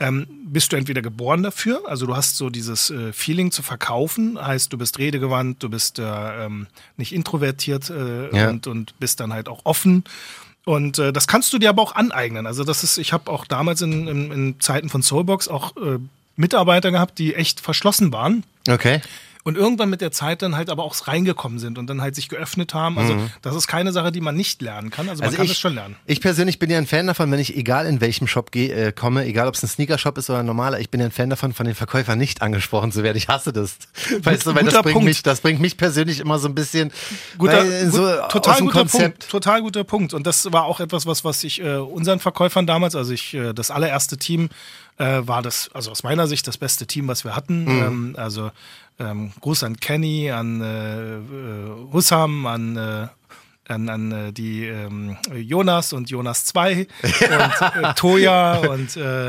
ähm, 0.00 0.26
bist 0.44 0.72
du 0.72 0.76
entweder 0.76 1.02
geboren 1.02 1.42
dafür, 1.42 1.82
also 1.86 2.06
du 2.06 2.14
hast 2.16 2.36
so 2.36 2.50
dieses 2.50 2.90
äh, 2.90 3.12
Feeling 3.12 3.50
zu 3.50 3.62
verkaufen, 3.62 4.38
heißt 4.40 4.72
du 4.72 4.78
bist 4.78 4.98
redegewandt, 4.98 5.62
du 5.62 5.68
bist 5.68 5.98
äh, 5.98 6.44
ähm, 6.46 6.66
nicht 6.96 7.12
introvertiert 7.12 7.90
äh, 7.90 8.34
Ja. 8.36 8.48
und, 8.50 8.66
und 8.66 8.98
bist 9.00 9.20
dann 9.20 9.32
halt 9.32 9.48
auch 9.48 9.60
offen. 9.64 10.04
Und 10.64 10.98
äh, 10.98 11.12
das 11.12 11.26
kannst 11.26 11.52
du 11.52 11.58
dir 11.58 11.70
aber 11.70 11.82
auch 11.82 11.94
aneignen. 11.94 12.46
Also 12.46 12.62
das 12.62 12.84
ist, 12.84 12.98
ich 12.98 13.12
habe 13.12 13.30
auch 13.30 13.44
damals 13.46 13.80
in, 13.82 14.06
in, 14.06 14.30
in 14.30 14.60
Zeiten 14.60 14.88
von 14.90 15.02
Soulbox 15.02 15.48
auch 15.48 15.76
äh, 15.76 15.98
Mitarbeiter 16.36 16.90
gehabt, 16.90 17.18
die 17.18 17.34
echt 17.34 17.60
verschlossen 17.60 18.12
waren 18.12 18.44
Okay. 18.68 19.00
Und 19.48 19.56
irgendwann 19.56 19.88
mit 19.88 20.02
der 20.02 20.12
Zeit 20.12 20.42
dann 20.42 20.56
halt 20.56 20.68
aber 20.68 20.84
auch 20.84 20.94
reingekommen 21.08 21.58
sind 21.58 21.78
und 21.78 21.86
dann 21.86 22.02
halt 22.02 22.14
sich 22.14 22.28
geöffnet 22.28 22.74
haben. 22.74 22.98
Also 22.98 23.16
das 23.40 23.56
ist 23.56 23.66
keine 23.66 23.92
Sache, 23.92 24.12
die 24.12 24.20
man 24.20 24.36
nicht 24.36 24.60
lernen 24.60 24.90
kann. 24.90 25.08
Also 25.08 25.24
man 25.24 25.32
kann 25.32 25.46
ich, 25.46 25.52
es 25.52 25.58
schon 25.58 25.74
lernen. 25.74 25.96
Ich 26.04 26.20
persönlich 26.20 26.58
bin 26.58 26.68
ja 26.68 26.76
ein 26.76 26.86
Fan 26.86 27.06
davon, 27.06 27.30
wenn 27.30 27.40
ich 27.40 27.56
egal 27.56 27.86
in 27.86 28.02
welchem 28.02 28.26
Shop 28.26 28.52
geh, 28.52 28.70
äh, 28.70 28.92
komme, 28.92 29.24
egal 29.24 29.48
ob 29.48 29.54
es 29.54 29.62
ein 29.62 29.68
Sneaker-Shop 29.68 30.18
ist 30.18 30.28
oder 30.28 30.40
ein 30.40 30.46
normaler, 30.46 30.80
ich 30.80 30.90
bin 30.90 31.00
ja 31.00 31.06
ein 31.06 31.12
Fan 31.12 31.30
davon, 31.30 31.54
von 31.54 31.64
den 31.64 31.74
Verkäufern 31.74 32.18
nicht 32.18 32.42
angesprochen 32.42 32.92
zu 32.92 33.02
werden. 33.02 33.16
Ich 33.16 33.28
hasse 33.28 33.54
das. 33.54 33.78
Weißt 34.22 34.44
du, 34.44 34.54
weil 34.54 34.64
das 34.64 34.74
bringt, 34.82 34.92
Punkt. 34.92 35.08
mich, 35.08 35.22
das 35.22 35.40
bringt 35.40 35.60
mich 35.62 35.78
persönlich 35.78 36.20
immer 36.20 36.38
so 36.38 36.46
ein 36.46 36.54
bisschen 36.54 36.92
Guter, 37.38 37.66
weil, 37.66 37.90
so 37.90 38.02
gut, 38.02 38.30
total 38.30 38.60
guter 38.60 38.72
Konzept. 38.80 39.20
Punkt. 39.20 39.30
Total 39.30 39.62
guter 39.62 39.84
Punkt. 39.84 40.12
Und 40.12 40.26
das 40.26 40.52
war 40.52 40.64
auch 40.64 40.80
etwas, 40.80 41.06
was, 41.06 41.24
was 41.24 41.42
ich 41.42 41.62
äh, 41.62 41.76
unseren 41.76 42.18
Verkäufern 42.18 42.66
damals, 42.66 42.94
also 42.94 43.14
ich, 43.14 43.32
äh, 43.32 43.54
das 43.54 43.70
allererste 43.70 44.18
Team 44.18 44.50
äh, 44.98 45.20
war 45.26 45.42
das, 45.42 45.70
also 45.72 45.90
aus 45.90 46.02
meiner 46.02 46.26
Sicht 46.26 46.46
das 46.46 46.58
beste 46.58 46.86
Team, 46.86 47.08
was 47.08 47.24
wir 47.24 47.34
hatten. 47.34 47.64
Mhm. 47.64 47.82
Ähm, 47.82 48.14
also 48.18 48.50
ähm, 48.98 49.32
Gruß 49.40 49.62
an 49.64 49.76
Kenny, 49.78 50.30
an 50.30 50.60
äh, 50.60 51.16
äh, 51.16 51.92
Hussam, 51.92 52.46
an 52.46 52.76
äh, 52.76 53.06
an, 53.72 53.88
an 53.90 54.12
äh, 54.12 54.32
die 54.32 54.64
ähm, 54.64 55.16
Jonas 55.34 55.92
und 55.92 56.08
Jonas 56.10 56.46
2 56.46 56.86
und 57.02 57.82
äh, 57.84 57.94
Toya 57.94 58.56
und 58.58 58.96
äh, 58.96 59.28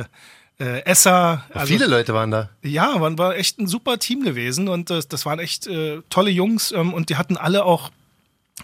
äh, 0.59 0.83
Essa. 0.85 1.43
Also, 1.53 1.67
Viele 1.67 1.87
Leute 1.87 2.13
waren 2.13 2.31
da. 2.31 2.49
Ja, 2.63 2.97
man 2.97 3.17
war 3.17 3.35
echt 3.35 3.59
ein 3.59 3.67
super 3.67 3.99
Team 3.99 4.23
gewesen 4.23 4.67
und 4.69 4.89
das, 4.89 5.07
das 5.09 5.25
waren 5.25 5.39
echt 5.39 5.67
äh, 5.67 6.01
tolle 6.09 6.31
Jungs 6.31 6.71
ähm, 6.71 6.93
und 6.93 7.09
die 7.09 7.17
hatten 7.17 7.35
alle 7.37 7.65
auch 7.65 7.91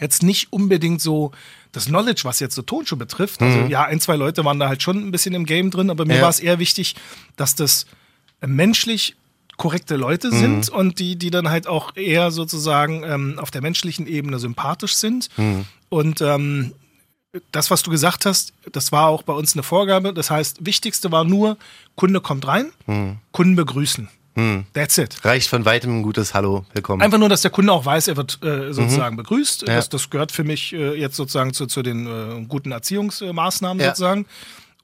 jetzt 0.01 0.23
nicht 0.23 0.51
unbedingt 0.53 1.01
so 1.01 1.31
das 1.73 1.85
Knowledge, 1.85 2.21
was 2.23 2.39
jetzt 2.39 2.55
so 2.55 2.61
Tonschuh 2.61 2.95
betrifft. 2.97 3.41
Also 3.41 3.59
ja, 3.67 3.83
ein, 3.83 3.99
zwei 3.99 4.15
Leute 4.15 4.45
waren 4.45 4.59
da 4.59 4.69
halt 4.69 4.81
schon 4.81 4.97
ein 5.05 5.11
bisschen 5.11 5.33
im 5.35 5.45
Game 5.45 5.71
drin, 5.71 5.89
aber 5.89 6.05
mir 6.05 6.15
Ja. 6.17 6.21
war 6.21 6.29
es 6.29 6.39
eher 6.39 6.59
wichtig, 6.59 6.95
dass 7.35 7.55
das 7.55 7.85
äh, 8.41 8.47
menschlich 8.47 9.15
korrekte 9.57 9.95
Leute 9.95 10.31
sind 10.31 10.69
und 10.69 10.99
die, 10.99 11.15
die 11.15 11.29
dann 11.31 11.49
halt 11.49 11.67
auch 11.67 11.95
eher 11.95 12.31
sozusagen 12.31 13.03
ähm, 13.03 13.39
auf 13.39 13.51
der 13.51 13.61
menschlichen 13.61 14.07
Ebene 14.07 14.39
sympathisch 14.39 14.95
sind. 14.95 15.29
Und 15.89 16.21
ähm, 16.21 16.73
das, 17.51 17.69
was 17.71 17.83
du 17.83 17.91
gesagt 17.91 18.25
hast, 18.25 18.53
das 18.71 18.91
war 18.91 19.07
auch 19.07 19.23
bei 19.23 19.33
uns 19.33 19.53
eine 19.53 19.63
Vorgabe. 19.63 20.13
Das 20.13 20.29
heißt, 20.31 20.65
wichtigste 20.65 21.11
war 21.11 21.23
nur, 21.23 21.57
Kunde 21.95 22.21
kommt 22.21 22.47
rein, 22.47 22.71
Kunden 23.31 23.55
begrüßen. 23.55 24.09
Hm. 24.37 24.65
That's 24.73 24.97
it. 24.97 25.23
Reicht 25.23 25.47
von 25.47 25.63
weitem 25.63 25.99
ein 25.99 26.03
gutes 26.03 26.33
Hallo, 26.33 26.65
willkommen. 26.73 27.01
Einfach 27.01 27.17
nur, 27.17 27.29
dass 27.29 27.41
der 27.41 27.51
Kunde 27.51 27.71
auch 27.71 27.85
weiß, 27.85 28.09
er 28.09 28.17
wird 28.17 28.43
äh, 28.43 28.73
sozusagen 28.73 29.15
Mhm. 29.15 29.19
begrüßt. 29.19 29.61
Ja. 29.61 29.75
Das, 29.75 29.87
das 29.87 30.09
gehört 30.09 30.33
für 30.33 30.43
mich 30.43 30.73
äh, 30.73 30.93
jetzt 30.99 31.15
sozusagen 31.15 31.53
zu, 31.53 31.67
zu 31.67 31.81
den 31.81 32.05
äh, 32.05 32.45
guten 32.45 32.73
Erziehungsmaßnahmen 32.73 33.79
Ja. 33.81 33.91
sozusagen. 33.91 34.25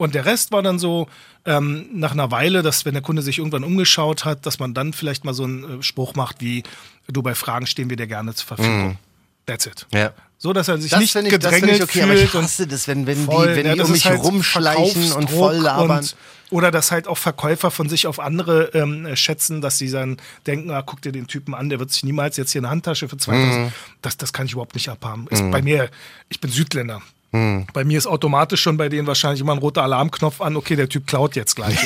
Und 0.01 0.15
der 0.15 0.25
Rest 0.25 0.51
war 0.51 0.63
dann 0.63 0.79
so 0.79 1.08
ähm, 1.46 1.86
nach 1.93 2.12
einer 2.12 2.31
Weile, 2.31 2.63
dass 2.63 2.86
wenn 2.86 2.96
der 2.96 3.03
Kunde 3.03 3.22
sich 3.22 3.38
irgendwann 3.38 3.63
umgeschaut 3.63 4.25
hat, 4.25 4.48
dass 4.48 4.58
man 4.58 4.74
dann 4.74 4.93
vielleicht 4.93 5.25
mal 5.25 5.36
so 5.36 5.43
einen 5.43 5.79
äh, 5.79 5.84
Spruch 5.84 6.15
macht 6.15 6.41
wie, 6.41 6.63
du 7.08 7.22
bei 7.22 7.36
Fragen 7.36 7.67
stehen 7.67 7.88
wir 7.91 7.98
dir 7.98 8.08
gerne 8.08 8.34
zur 8.34 8.48
Verfügung. 8.48 8.98
That's 9.46 9.67
it. 9.67 9.86
Mhm. 9.91 10.00
ja. 10.00 10.13
So, 10.39 10.53
dass 10.53 10.70
er 10.70 10.79
sich 10.79 10.89
Das 10.89 11.00
nicht 11.01 11.15
ich, 11.15 11.29
gedrängelt 11.29 11.75
ich 11.75 11.84
okay, 11.84 12.01
aber 12.01 12.15
ich 12.15 12.31
fühlt 12.31 12.43
hasse 12.43 12.65
das, 12.65 12.88
wenn, 12.88 13.05
wenn 13.05 13.25
voll, 13.25 13.50
die, 13.50 13.58
wenn 13.58 13.65
ja, 13.67 13.75
die 13.75 13.81
um 13.81 13.91
mich 13.91 14.08
halt 14.08 14.24
rumschleichen 14.24 15.12
und 15.12 15.29
voll 15.29 15.58
labern. 15.58 16.00
und- 16.00 16.15
oder 16.50 16.72
dass 16.72 16.89
halt 16.89 17.08
auch 17.08 17.20
Verkäufer 17.20 17.70
von 17.70 17.88
sich 17.88 18.08
auf 18.08 18.20
andere 18.20 18.72
ähm, 18.74 19.15
schätzen, 19.15 19.62
dass 19.62 19.77
sie 19.77 19.91
dann 19.91 20.17
denken, 20.48 20.72
ah, 20.72 20.81
guck 20.81 21.03
dir 21.03 21.12
den 21.12 21.27
Typen 21.27 21.53
an, 21.53 21.70
der 21.70 21.77
wird 21.77 21.91
sich 21.91 22.03
niemals 22.03 22.38
jetzt 22.38 22.53
hier 22.53 22.62
eine 22.62 22.72
Handtasche 22.72 23.08
für 23.08 23.17
2000. 23.17 23.55
Mhm. 23.55 23.72
Das, 24.01 24.17
das 24.17 24.34
kann 24.34 24.48
ich 24.48 24.53
überhaupt 24.53 24.74
nicht 24.74 24.89
abhaben. 24.89 25.27
Ist 25.29 25.50
bei 25.51 25.62
mir, 25.62 25.91
ich 26.29 26.41
bin 26.41 26.50
Südländer. 26.50 27.03
Mhm. 27.33 27.65
Bei 27.73 27.83
mir 27.85 27.97
ist 27.97 28.07
automatisch 28.07 28.61
schon 28.61 28.75
bei 28.75 28.89
denen 28.89 29.07
wahrscheinlich 29.07 29.39
immer 29.39 29.53
ein 29.53 29.57
roter 29.59 29.83
Alarmknopf 29.83 30.41
an, 30.41 30.57
okay, 30.57 30.75
der 30.75 30.89
Typ 30.89 31.07
klaut 31.07 31.35
jetzt 31.38 31.55
gleich. 31.55 31.77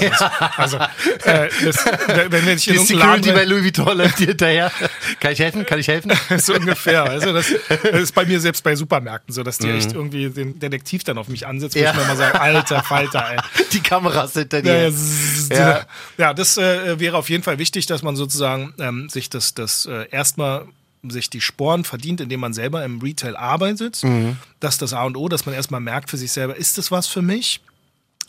Also, 0.57 0.77
äh, 0.77 1.49
das, 1.63 1.85
wenn, 2.07 2.31
wenn 2.31 2.57
ich 2.57 2.67
in 2.67 2.73
die 2.73 2.79
Security 2.79 3.29
bei 3.29 3.43
Laden 3.43 3.49
Louis 3.49 3.63
Vuitton 3.63 3.97
läuft 3.97 4.17
hinterher. 4.17 4.71
Kann 5.19 5.33
ich 5.33 5.39
helfen? 5.39 5.65
Kann 5.65 5.77
ich 5.79 5.87
helfen? 5.87 6.11
so 6.37 6.55
ungefähr. 6.55 7.03
Also 7.03 7.31
das, 7.31 7.45
das 7.69 8.01
ist 8.01 8.15
bei 8.15 8.25
mir 8.25 8.39
selbst 8.39 8.63
bei 8.63 8.75
Supermärkten 8.75 9.33
so, 9.33 9.43
dass 9.43 9.59
die 9.59 9.67
Mhm. 9.67 9.77
echt 9.77 9.93
irgendwie 9.93 10.29
den 10.29 10.57
Detektiv 10.59 11.03
dann 11.03 11.17
auf 11.19 11.27
mich 11.27 11.45
ansetzt, 11.45 11.75
wo 11.75 11.79
Ja. 11.79 11.91
ich 11.91 11.97
mir 11.97 12.03
immer 12.03 12.15
sage, 12.15 12.41
alter 12.41 12.81
Falter, 12.83 13.25
ey. 13.31 13.37
Die 13.73 13.81
Kameras 13.81 14.33
hinter 14.33 14.63
Ja, 14.63 14.73
ja, 14.75 14.89
dir. 14.89 14.95
zzz, 14.95 15.49
Ja. 15.49 15.81
ja 16.17 16.33
das 16.33 16.57
äh, 16.57 16.99
wäre 16.99 17.17
auf 17.17 17.29
jeden 17.29 17.43
Fall 17.43 17.59
wichtig, 17.59 17.85
dass 17.85 18.01
man 18.01 18.15
sozusagen 18.15 18.73
ähm, 18.79 19.09
sich 19.09 19.29
das, 19.29 19.53
das 19.53 19.85
äh, 19.85 20.07
erstmal 20.09 20.65
sich 21.09 21.29
die 21.29 21.41
Sporen 21.41 21.83
verdient, 21.83 22.21
indem 22.21 22.39
man 22.39 22.53
selber 22.53 22.83
im 22.85 22.99
Retail 23.01 23.35
arbeitet. 23.35 24.03
Mhm. 24.03 24.37
Das 24.59 24.75
ist 24.75 24.81
das 24.81 24.93
A 24.93 25.03
und 25.03 25.17
O, 25.17 25.29
dass 25.29 25.45
man 25.45 25.55
erstmal 25.55 25.81
merkt 25.81 26.09
für 26.09 26.17
sich 26.17 26.31
selber, 26.31 26.55
ist 26.55 26.77
das 26.77 26.91
was 26.91 27.07
für 27.07 27.21
mich? 27.21 27.61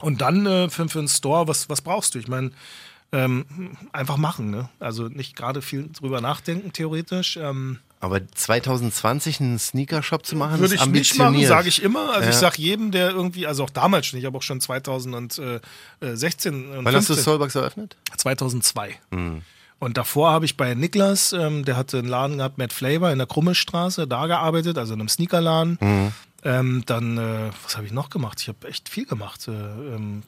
Und 0.00 0.20
dann 0.20 0.44
äh, 0.46 0.68
für, 0.68 0.88
für 0.88 0.98
einen 0.98 1.08
Store, 1.08 1.48
was, 1.48 1.68
was 1.70 1.80
brauchst 1.80 2.14
du? 2.14 2.18
Ich 2.18 2.28
meine, 2.28 2.50
ähm, 3.12 3.46
einfach 3.92 4.16
machen, 4.16 4.50
ne? 4.50 4.68
Also 4.80 5.04
nicht 5.08 5.36
gerade 5.36 5.62
viel 5.62 5.88
drüber 5.98 6.20
nachdenken, 6.20 6.72
theoretisch. 6.72 7.36
Ähm, 7.36 7.78
Aber 8.00 8.20
2020 8.28 9.40
einen 9.40 9.58
Sneaker-Shop 9.58 10.26
zu 10.26 10.34
machen, 10.36 10.58
würde 10.58 10.74
ist 10.74 10.80
ich 10.82 10.86
nicht 10.88 11.16
machen, 11.16 11.42
sage 11.46 11.68
ich 11.68 11.82
immer. 11.82 12.10
Also 12.10 12.28
ich 12.28 12.34
Ja. 12.34 12.40
sage 12.40 12.56
jedem, 12.60 12.90
der 12.90 13.10
irgendwie, 13.10 13.46
also 13.46 13.62
auch 13.64 13.70
damals 13.70 14.06
schon, 14.06 14.18
ich 14.18 14.24
habe 14.26 14.36
auch 14.36 14.42
schon 14.42 14.60
2016 14.60 15.50
und 16.00 16.84
Wann 16.84 16.94
hast 16.94 17.08
du 17.08 17.14
15 17.14 17.16
Soulbucks 17.24 17.54
eröffnet? 17.54 17.96
2002. 18.16 18.96
Mhm. 19.10 19.42
Und 19.78 19.96
davor 19.98 20.30
habe 20.30 20.44
ich 20.46 20.56
bei 20.56 20.74
Niklas, 20.74 21.32
ähm, 21.32 21.64
der 21.64 21.76
hatte 21.76 21.98
einen 21.98 22.08
Laden 22.08 22.38
gehabt, 22.38 22.56
Mad 22.58 22.72
Flavor 22.72 23.10
in 23.10 23.18
der 23.18 23.26
Krummelstraße, 23.26 24.06
da 24.06 24.26
gearbeitet, 24.26 24.78
also 24.78 24.94
in 24.94 25.00
einem 25.00 25.08
Sneakerladen. 25.08 25.78
Mhm. 25.80 26.12
Ähm, 26.44 26.82
dann, 26.86 27.18
äh, 27.18 27.50
was 27.62 27.76
habe 27.76 27.86
ich 27.86 27.92
noch 27.92 28.08
gemacht? 28.08 28.40
Ich 28.40 28.48
habe 28.48 28.68
echt 28.68 28.88
viel 28.88 29.04
gemacht. 29.04 29.48
Äh, 29.48 29.50
ähm, 29.50 30.22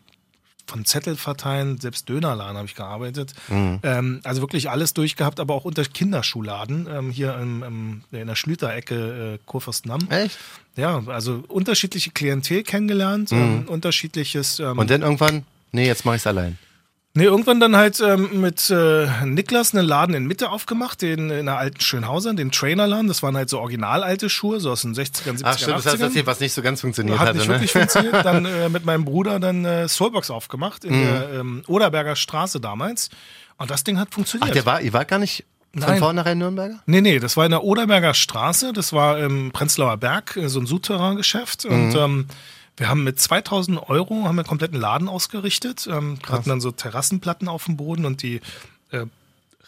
von 0.67 0.85
Zettel 0.85 1.17
verteilen, 1.17 1.81
selbst 1.81 2.11
Dönerladen 2.11 2.59
habe 2.59 2.67
ich 2.67 2.75
gearbeitet. 2.75 3.33
Mhm. 3.49 3.81
Ähm, 3.83 4.21
also 4.25 4.43
wirklich 4.43 4.69
alles 4.69 4.93
durchgehabt, 4.93 5.41
aber 5.41 5.55
auch 5.55 5.65
unter 5.65 5.83
Kinderschuhladen, 5.83 6.87
ähm, 6.93 7.11
hier 7.11 7.35
im, 7.39 7.63
im, 7.63 8.03
in 8.13 8.27
der 8.27 8.37
Schlüterecke 8.37 9.35
äh, 9.35 9.39
Kurfürstendamm. 9.47 10.11
Echt? 10.11 10.37
Ja, 10.77 11.03
also 11.07 11.43
unterschiedliche 11.49 12.11
Klientel 12.11 12.65
kennengelernt, 12.65 13.33
ähm, 13.33 13.65
unterschiedliches. 13.67 14.61
Ähm, 14.61 14.73
Mhm. 14.73 14.79
Und 14.79 14.91
dann 14.91 15.03
irgendwann, 15.03 15.45
nee, 15.73 15.87
jetzt 15.87 16.05
mache 16.05 16.17
ich 16.17 16.23
es 16.23 16.27
allein. 16.27 16.59
Nee, 17.15 17.25
irgendwann 17.25 17.59
dann 17.59 17.75
halt 17.75 18.01
ähm, 18.01 18.41
mit 18.41 18.71
äh, 18.71 19.09
Niklas 19.25 19.75
einen 19.75 19.85
Laden 19.85 20.15
in 20.15 20.27
Mitte 20.27 20.51
aufgemacht, 20.51 21.03
den 21.03 21.31
in 21.31 21.47
der 21.47 21.57
alten 21.59 21.81
Schönhauser, 21.81 22.33
den 22.35 22.53
Trainerladen. 22.53 23.09
Das 23.09 23.23
waren 23.25 23.37
halt 23.37 23.49
so 23.49 23.59
original 23.59 24.05
alte 24.05 24.31
Schuhe, 24.31 24.61
so 24.61 24.71
aus 24.71 24.83
den 24.83 24.95
60ern, 24.95 25.39
70ern, 25.39 25.41
Ach 25.45 25.59
stimmt, 25.59 25.77
das 25.79 25.87
80ern. 25.87 25.91
hast 25.93 25.99
du 26.01 26.05
erzählt, 26.05 26.27
was 26.27 26.39
nicht 26.41 26.53
so 26.53 26.63
ganz 26.63 26.81
funktioniert 26.81 27.19
Hat 27.19 27.29
hatte. 27.29 27.39
nicht 27.39 27.49
ne? 27.49 27.55
wirklich 27.55 27.73
funktioniert. 27.73 28.15
Dann 28.25 28.45
äh, 28.45 28.69
mit 28.69 28.85
meinem 28.85 29.05
Bruder 29.05 29.41
dann 29.41 29.65
äh, 29.65 29.89
Soulbox 29.89 30.31
aufgemacht 30.31 30.85
Mhm. 30.85 30.91
in 30.93 31.01
der 31.03 31.31
ähm, 31.33 31.63
Oderberger 31.67 32.15
Straße 32.15 32.61
damals. 32.61 33.09
Und 33.57 33.71
das 33.71 33.83
Ding 33.83 33.99
hat 33.99 34.15
funktioniert. 34.15 34.51
Ach, 34.51 34.53
der 34.55 34.67
war, 34.67 34.81
ihr 34.81 34.93
wart 34.93 35.09
gar 35.09 35.19
nicht 35.19 35.45
von 35.73 35.81
Nein. 35.89 35.99
vornherein 35.99 36.39
Nürnberger? 36.39 36.79
Nee, 36.87 37.01
nee, 37.01 37.19
das 37.19 37.37
war 37.37 37.47
in 37.47 37.51
der 37.51 37.65
Oderberger 37.65 38.15
Straße, 38.15 38.73
das 38.73 38.93
war 38.93 39.19
im 39.19 39.51
Prenzlauer 39.51 39.97
Berg, 39.97 40.37
äh, 40.37 40.49
so 40.49 40.61
ein 40.61 40.67
Souterrain-Geschäft. 40.67 41.65
Und 41.65 41.95
ähm, 41.97 42.27
wir 42.79 42.89
haben 42.89 43.05
mit 43.05 43.21
2000 43.21 43.89
Euro 43.89 44.25
haben 44.25 44.37
wir 44.37 44.43
einen 44.43 44.47
kompletten 44.49 44.79
Laden 44.81 45.09
ausgerichtet, 45.09 45.87
ähm, 45.91 46.19
hatten 46.29 46.49
dann 46.49 46.61
so 46.61 46.71
Terrassenplatten 46.71 47.49
auf 47.49 47.65
dem 47.65 47.77
Boden 47.77 48.05
und 48.05 48.23
die 48.23 48.41
äh, 48.91 49.07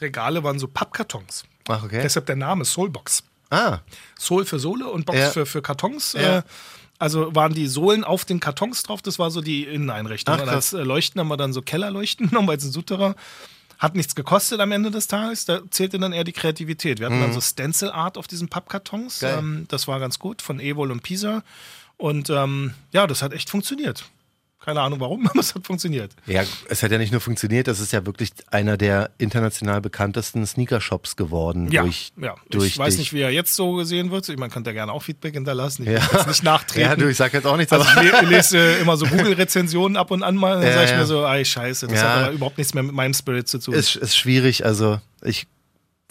Regale 0.00 0.42
waren 0.44 0.58
so 0.58 0.68
Pappkartons. 0.68 1.44
Ach, 1.68 1.82
okay. 1.82 2.00
Deshalb 2.02 2.26
der 2.26 2.36
Name 2.36 2.64
Soulbox. 2.64 3.24
Ah, 3.50 3.80
Soul 4.18 4.44
für 4.44 4.58
Sohle 4.58 4.86
und 4.88 5.06
Box 5.06 5.18
Ja. 5.18 5.30
für, 5.30 5.44
für 5.44 5.60
Kartons. 5.60 6.12
Ja. 6.12 6.38
Äh, 6.38 6.42
also 6.98 7.34
waren 7.34 7.54
die 7.54 7.66
Sohlen 7.66 8.04
auf 8.04 8.24
den 8.24 8.40
Kartons 8.40 8.82
drauf, 8.82 9.02
das 9.02 9.18
war 9.18 9.30
so 9.30 9.40
die 9.40 9.64
Inneneinrichtung. 9.64 10.34
Ach, 10.36 10.42
und 10.42 10.48
als 10.48 10.72
äh, 10.72 10.82
Leuchten 10.82 11.20
haben 11.20 11.28
wir 11.28 11.36
dann 11.36 11.52
so 11.52 11.62
Kellerleuchten 11.62 12.26
genommen, 12.30 12.46
weil 12.48 12.58
es 12.58 12.64
ein 12.64 12.72
Souterrain 12.72 13.14
hat 13.78 13.94
nichts 13.96 14.14
gekostet 14.14 14.60
am 14.60 14.72
Ende 14.72 14.90
des 14.90 15.06
Tages. 15.06 15.46
Da 15.46 15.62
zählte 15.70 15.98
dann 15.98 16.12
eher 16.12 16.22
die 16.24 16.32
Kreativität. 16.32 16.98
Wir 17.00 17.06
hatten 17.06 17.18
dann 17.20 17.32
so 17.32 17.40
Stencil 17.40 17.90
Art 17.90 18.18
auf 18.18 18.26
diesen 18.26 18.48
Pappkartons. 18.48 19.22
Mhm. 19.22 19.28
Ähm, 19.28 19.64
das 19.68 19.88
war 19.88 19.98
ganz 19.98 20.18
gut 20.18 20.42
von 20.42 20.60
Evol 20.60 20.92
und 20.92 21.02
Pisa. 21.02 21.42
Und 22.00 22.30
ähm, 22.30 22.72
ja, 22.92 23.06
das 23.06 23.22
hat 23.22 23.32
echt 23.32 23.50
funktioniert. 23.50 24.04
Keine 24.62 24.82
Ahnung 24.82 25.00
warum, 25.00 25.26
aber 25.30 25.40
es 25.40 25.54
hat 25.54 25.66
funktioniert. 25.66 26.12
ja, 26.26 26.42
es 26.68 26.82
hat 26.82 26.90
ja 26.90 26.98
nicht 26.98 27.12
nur 27.12 27.20
funktioniert, 27.22 27.66
das 27.66 27.80
ist 27.80 27.92
ja 27.92 28.04
wirklich 28.04 28.30
einer 28.50 28.76
der 28.76 29.10
international 29.16 29.80
bekanntesten 29.80 30.46
Sneaker-Shops 30.46 31.16
geworden. 31.16 31.70
Ja, 31.72 31.82
durch, 31.82 32.12
ja. 32.20 32.34
durch 32.50 32.66
ich 32.66 32.78
weiß 32.78 32.94
dich. 32.94 32.98
nicht, 32.98 33.12
wie 33.14 33.20
er 33.22 33.30
jetzt 33.30 33.54
so 33.54 33.72
gesehen 33.74 34.10
wird. 34.10 34.28
Ich 34.28 34.36
meine, 34.38 34.52
könnt 34.52 34.66
ihr 34.66 34.74
gerne 34.74 34.92
auch 34.92 35.02
Feedback 35.02 35.32
hinterlassen. 35.34 35.82
Ich 35.84 35.88
Ja. 35.88 36.02
will 36.12 36.18
jetzt 36.18 36.26
nicht 36.28 36.42
nachtreten. 36.42 36.90
Ja, 36.90 36.96
du, 36.96 37.08
ich 37.08 37.16
sag 37.16 37.32
jetzt 37.32 37.46
auch 37.46 37.56
nichts, 37.56 37.72
Also 37.72 37.86
ich 38.02 38.12
le- 38.12 38.26
lese 38.28 38.58
immer 38.74 38.98
so 38.98 39.06
Google-Rezensionen 39.06 39.96
ab 39.96 40.10
und 40.10 40.22
an 40.22 40.36
mal. 40.36 40.56
Dann 40.60 40.66
Ja, 40.66 40.72
sage 40.74 40.84
ich 40.84 40.90
ja. 40.90 40.98
mir 40.98 41.06
so, 41.06 41.24
ey, 41.24 41.42
scheiße, 41.44 41.86
das 41.86 42.00
Ja. 42.00 42.08
hat 42.08 42.24
aber 42.24 42.32
überhaupt 42.32 42.58
nichts 42.58 42.74
mehr 42.74 42.82
mit 42.82 42.94
meinem 42.94 43.14
Spirit 43.14 43.48
zu 43.48 43.58
tun. 43.60 43.72
ist, 43.74 43.96
ist 43.96 44.14
schwierig. 44.16 44.66
Also 44.66 45.00
ich, 45.22 45.46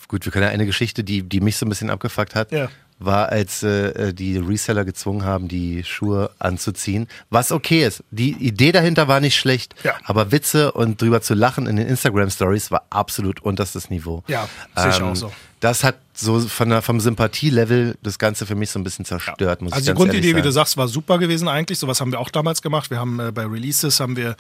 gut, 0.08 0.26
wir 0.26 0.32
können 0.32 0.46
ja 0.46 0.50
eine 0.52 0.66
Geschichte, 0.66 1.04
die, 1.04 1.22
die 1.22 1.40
mich 1.40 1.56
so 1.58 1.66
ein 1.68 1.70
bisschen 1.70 1.90
abgefuckt 1.92 2.34
hat, 2.36 2.52
Ja. 2.52 2.70
War, 3.00 3.30
als 3.30 3.64
äh, 3.64 4.14
die 4.14 4.38
Reseller 4.38 4.86
gezwungen 4.86 5.24
haben, 5.24 5.48
die 5.48 5.84
Schuhe 5.84 6.30
anzuziehen. 6.38 7.08
Was 7.30 7.52
okay 7.52 7.86
ist. 7.86 8.04
Die 8.12 8.32
Idee 8.34 8.72
dahinter 8.72 9.08
war 9.08 9.20
nicht 9.22 9.36
schlecht, 9.38 9.74
Ja. 9.84 9.94
aber 10.04 10.32
Witze 10.32 10.72
und 10.74 11.02
drüber 11.02 11.22
zu 11.22 11.34
lachen 11.34 11.66
in 11.66 11.78
den 11.78 11.88
Instagram-Stories 11.88 12.72
war 12.72 12.84
absolut 12.90 13.42
unterstes 13.42 13.90
Niveau. 13.90 14.24
Ja, 14.28 14.48
sehe 14.76 14.90
ich 14.90 14.98
Ähm, 15.00 15.04
auch 15.06 15.16
so. 15.16 15.32
Das 15.62 15.84
hat 15.84 15.96
so 16.14 16.40
von 16.40 16.70
der, 16.70 16.82
vom 16.82 17.00
Sympathielevel 17.02 17.98
das 18.02 18.18
Ganze 18.20 18.46
für 18.46 18.56
mich 18.56 18.70
so 18.70 18.80
ein 18.80 18.84
bisschen 18.84 19.04
zerstört, 19.06 19.62
muss 19.62 19.72
ich 19.72 19.76
Also 19.76 19.92
die 19.92 19.98
Grundidee, 19.98 20.30
wie 20.36 20.42
du 20.42 20.52
sagen. 20.52 20.54
sagst, 20.54 20.78
war 20.78 20.88
super 20.88 21.18
gewesen 21.18 21.48
eigentlich. 21.48 21.80
Sowas 21.80 22.00
haben 22.02 22.12
wir 22.12 22.20
auch 22.20 22.30
damals 22.30 22.62
gemacht. 22.62 22.90
Wir 22.90 23.00
haben 23.00 23.20
äh, 23.20 23.32
bei 23.32 23.46
Releases 23.46 24.00
haben 24.00 24.16
wir 24.16 24.36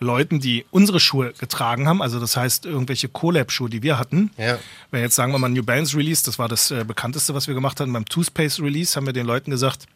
Leuten, 0.00 0.40
die 0.40 0.64
unsere 0.70 0.98
Schuhe 1.00 1.32
getragen 1.38 1.86
haben, 1.88 2.02
also 2.02 2.18
das 2.20 2.36
heißt 2.36 2.66
irgendwelche 2.66 3.08
Collab-Schuhe, 3.08 3.70
die 3.70 3.82
wir 3.82 3.98
hatten. 3.98 4.30
Ja. 4.36 4.58
Wenn 4.90 5.02
jetzt 5.02 5.14
sagen 5.14 5.32
wir 5.32 5.38
mal 5.38 5.48
New 5.48 5.62
Balance 5.62 5.96
Release, 5.96 6.24
das 6.24 6.38
war 6.38 6.48
das 6.48 6.70
äh, 6.70 6.84
bekannteste, 6.84 7.34
was 7.34 7.46
wir 7.46 7.54
gemacht 7.54 7.80
hatten. 7.80 7.92
Beim 7.92 8.04
Toothpaste 8.06 8.62
Release 8.62 8.96
haben 8.96 9.06
wir 9.06 9.12
den 9.12 9.26
Leuten 9.26 9.50
gesagt, 9.50 9.86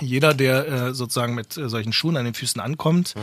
jeder, 0.00 0.34
der 0.34 0.68
äh, 0.68 0.94
sozusagen 0.94 1.34
mit 1.34 1.56
äh, 1.56 1.68
solchen 1.68 1.92
Schuhen 1.92 2.16
an 2.16 2.24
den 2.24 2.34
Füßen 2.34 2.60
ankommt, 2.60 3.14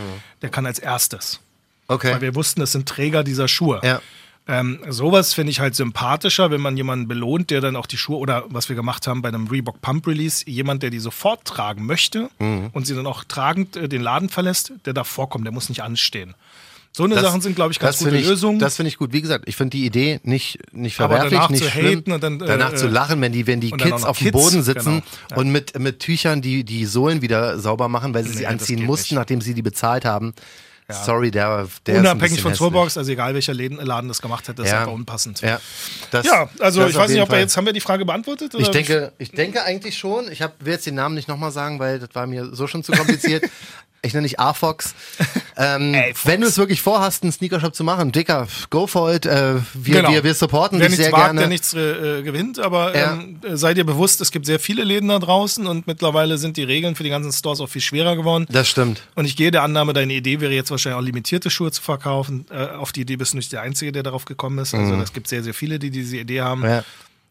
der 0.41 0.49
kann 0.49 0.65
als 0.65 0.79
erstes. 0.79 1.39
Weil 1.87 1.95
Okay. 1.97 2.21
wir 2.21 2.33
wussten, 2.33 2.61
das 2.61 2.71
sind 2.71 2.89
Träger 2.89 3.23
dieser 3.23 3.47
Schuhe. 3.47 3.79
Ja. 3.83 4.01
Ähm, 4.47 4.79
sowas 4.89 5.33
finde 5.33 5.49
ich 5.51 5.59
halt 5.59 5.73
sympathischer, 5.75 6.51
wenn 6.51 6.61
man 6.61 6.77
jemanden 6.77 7.07
belohnt, 7.07 7.49
der 7.49 7.61
dann 7.61 7.75
auch 7.75 7.87
die 7.87 7.97
Schuhe 7.97 8.17
oder 8.17 8.43
was 8.49 8.69
wir 8.69 8.75
gemacht 8.75 9.07
haben 9.07 9.23
bei 9.23 9.29
einem 9.29 9.47
Reebok 9.47 9.81
Pump 9.81 10.05
Release, 10.05 10.43
jemand, 10.47 10.83
der 10.83 10.91
die 10.91 10.99
sofort 10.99 11.45
tragen 11.45 11.85
möchte 11.85 12.29
Mhm. 12.39 12.69
und 12.73 12.85
sie 12.85 12.93
dann 12.93 13.07
auch 13.07 13.23
tragend 13.23 13.75
äh, 13.75 13.89
den 13.89 14.01
Laden 14.01 14.29
verlässt, 14.29 14.71
der 14.85 14.93
darf 14.93 15.07
vorkommen, 15.07 15.43
der 15.45 15.53
muss 15.53 15.69
nicht 15.69 15.81
anstehen. 15.81 16.35
So 16.91 17.03
eine 17.03 17.19
Sachen 17.19 17.41
sind, 17.41 17.55
glaube 17.57 17.73
ich, 17.73 17.79
ganz 17.79 17.97
das 17.97 18.05
gute 18.05 18.15
ich, 18.17 18.25
Lösungen. 18.25 18.57
Das 18.57 18.77
finde 18.77 18.87
ich 18.87 18.97
gut. 18.97 19.11
Wie 19.11 19.21
gesagt, 19.21 19.49
ich 19.49 19.57
finde 19.57 19.75
die 19.75 19.85
Idee 19.85 20.21
nicht, 20.23 20.59
nicht 20.71 20.95
verwerflich, 20.95 21.33
danach 21.33 21.49
nicht 21.49 21.63
zu 21.65 21.69
schlimm. 21.69 22.03
dann, 22.21 22.39
äh, 22.39 22.45
danach 22.45 22.73
zu 22.73 22.85
äh, 22.85 22.89
lachen, 22.89 23.19
wenn 23.19 23.33
die, 23.33 23.45
wenn 23.47 23.59
die 23.59 23.71
Kids 23.71 24.03
auf 24.05 24.17
dem 24.19 24.31
Boden 24.31 24.63
sitzen 24.63 25.01
genau, 25.01 25.03
ja. 25.31 25.35
und 25.37 25.49
mit, 25.51 25.77
mit 25.77 25.99
Tüchern 25.99 26.41
die, 26.41 26.63
die 26.63 26.85
Sohlen 26.85 27.21
wieder 27.21 27.59
sauber 27.59 27.89
machen, 27.89 28.13
weil 28.13 28.23
sie 28.23 28.29
Nee, 28.29 28.35
sie 28.37 28.43
das 28.43 28.51
anziehen 28.53 28.85
mussten, 28.85 29.15
nicht. 29.15 29.19
nachdem 29.19 29.41
sie 29.41 29.53
die 29.53 29.61
bezahlt 29.61 30.05
haben. 30.05 30.33
Sorry, 30.87 31.31
der, 31.31 31.67
der 31.87 31.99
Unabhängig 31.99 32.41
von 32.41 32.53
Soulbox, 32.53 32.97
also 32.97 33.11
egal 33.11 33.33
welcher 33.33 33.53
Läden, 33.55 33.77
Laden 33.77 34.07
das 34.07 34.21
gemacht 34.21 34.47
hätte, 34.47 34.61
das 34.61 34.69
Ja. 34.69 34.75
ist 34.75 34.79
einfach 34.81 34.93
unpassend. 34.93 35.41
Ja, 35.41 35.59
das, 36.11 36.25
Ja, 36.25 36.47
also 36.59 36.85
ich 36.85 36.95
weiß 36.95 37.09
nicht, 37.09 37.21
ob 37.21 37.31
wir 37.31 37.39
jetzt, 37.39 37.57
haben 37.57 37.65
wir 37.65 37.73
die 37.73 37.79
Frage 37.81 38.05
beantwortet? 38.05 38.53
Ich 38.53 38.61
oder? 38.61 38.71
denke, 38.71 39.11
ich 39.17 39.31
denke 39.31 39.63
eigentlich 39.63 39.97
schon. 39.97 40.31
Ich 40.31 40.41
hab, 40.43 40.53
will 40.63 40.73
jetzt 40.73 40.85
den 40.85 40.95
Namen 40.95 41.15
nicht 41.15 41.27
nochmal 41.27 41.51
sagen, 41.51 41.79
weil 41.79 41.97
das 41.99 42.09
war 42.13 42.27
mir 42.27 42.53
so 42.53 42.67
schon 42.67 42.83
zu 42.83 42.91
kompliziert. 42.91 43.43
ich 44.05 44.13
nenne 44.13 44.27
dich 44.27 44.39
A-Fox. 44.39 44.93
ähm, 45.57 45.93
Ey, 45.93 46.13
wenn 46.23 46.41
du 46.41 46.47
es 46.47 46.57
wirklich 46.57 46.81
vorhast, 46.81 47.23
einen 47.23 47.31
Sneakershop 47.31 47.75
zu 47.75 47.83
machen, 47.83 48.11
Dicker, 48.11 48.47
go 48.69 48.87
for 48.87 49.13
it. 49.13 49.25
Äh, 49.25 49.55
wir, 49.73 49.95
genau. 49.95 50.11
wir, 50.11 50.23
wir 50.23 50.33
supporten 50.33 50.79
Wer 50.79 50.89
dich 50.89 50.97
sehr 50.97 51.11
wagt, 51.11 51.25
gerne. 51.25 51.39
Der 51.41 51.49
nichts 51.49 51.73
äh, 51.73 52.21
gewinnt, 52.23 52.59
aber 52.59 52.95
ja. 52.95 53.13
ähm, 53.13 53.39
sei 53.53 53.73
dir 53.73 53.85
bewusst, 53.85 54.21
es 54.21 54.31
gibt 54.31 54.45
sehr 54.45 54.59
viele 54.59 54.83
Läden 54.83 55.09
da 55.09 55.19
draußen 55.19 55.65
und 55.67 55.87
mittlerweile 55.87 56.37
sind 56.37 56.57
die 56.57 56.63
Regeln 56.63 56.95
für 56.95 57.03
die 57.03 57.09
ganzen 57.09 57.31
Stores 57.31 57.59
auch 57.61 57.69
viel 57.69 57.81
schwerer 57.81 58.15
geworden. 58.15 58.45
Das 58.49 58.67
stimmt. 58.67 59.01
Und 59.15 59.25
ich 59.25 59.35
gehe 59.35 59.51
der 59.51 59.63
Annahme, 59.63 59.93
deine 59.93 60.13
Idee 60.13 60.39
wäre 60.41 60.53
jetzt 60.53 60.71
wahrscheinlich 60.71 60.99
auch 60.99 61.05
limitierte 61.05 61.49
Schuhe 61.49 61.71
zu 61.71 61.81
verkaufen. 61.81 62.45
Äh, 62.49 62.75
auf 62.75 62.91
die 62.91 63.01
Idee 63.01 63.15
bist 63.17 63.33
du 63.33 63.37
nicht 63.37 63.51
der 63.51 63.61
Einzige, 63.61 63.91
der 63.91 64.03
darauf 64.03 64.25
gekommen 64.25 64.59
ist. 64.59 64.73
Also 64.73 64.93
mhm. 64.93 65.01
es 65.01 65.13
gibt 65.13 65.27
sehr, 65.27 65.43
sehr 65.43 65.53
viele, 65.53 65.79
die 65.79 65.89
diese 65.89 66.17
Idee 66.17 66.41
haben. 66.41 66.63
Ja 66.63 66.83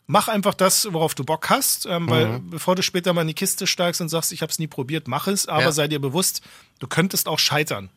mach 0.06 0.28
einfach 0.28 0.54
das, 0.54 0.92
worauf 0.92 1.14
du 1.14 1.25
Bock 1.25 1.49
hast, 1.50 1.87
ähm, 1.87 2.08
weil 2.08 2.26
mhm. 2.26 2.50
bevor 2.50 2.75
du 2.75 2.82
später 2.82 3.12
mal 3.12 3.23
in 3.23 3.28
die 3.28 3.34
Kiste 3.34 3.66
steigst 3.66 4.00
und 4.00 4.08
sagst, 4.08 4.32
ich 4.32 4.42
habe 4.42 4.50
es 4.50 4.58
nie 4.58 4.66
probiert, 4.66 5.08
mach 5.08 5.26
es, 5.26 5.46
aber 5.46 5.62
ja. 5.62 5.73
sei 5.73 5.88
dir 5.88 6.00
bewusst, 6.00 6.42
du 6.78 6.87
könntest 6.87 7.28
auch 7.28 7.38
scheitern. 7.38 7.90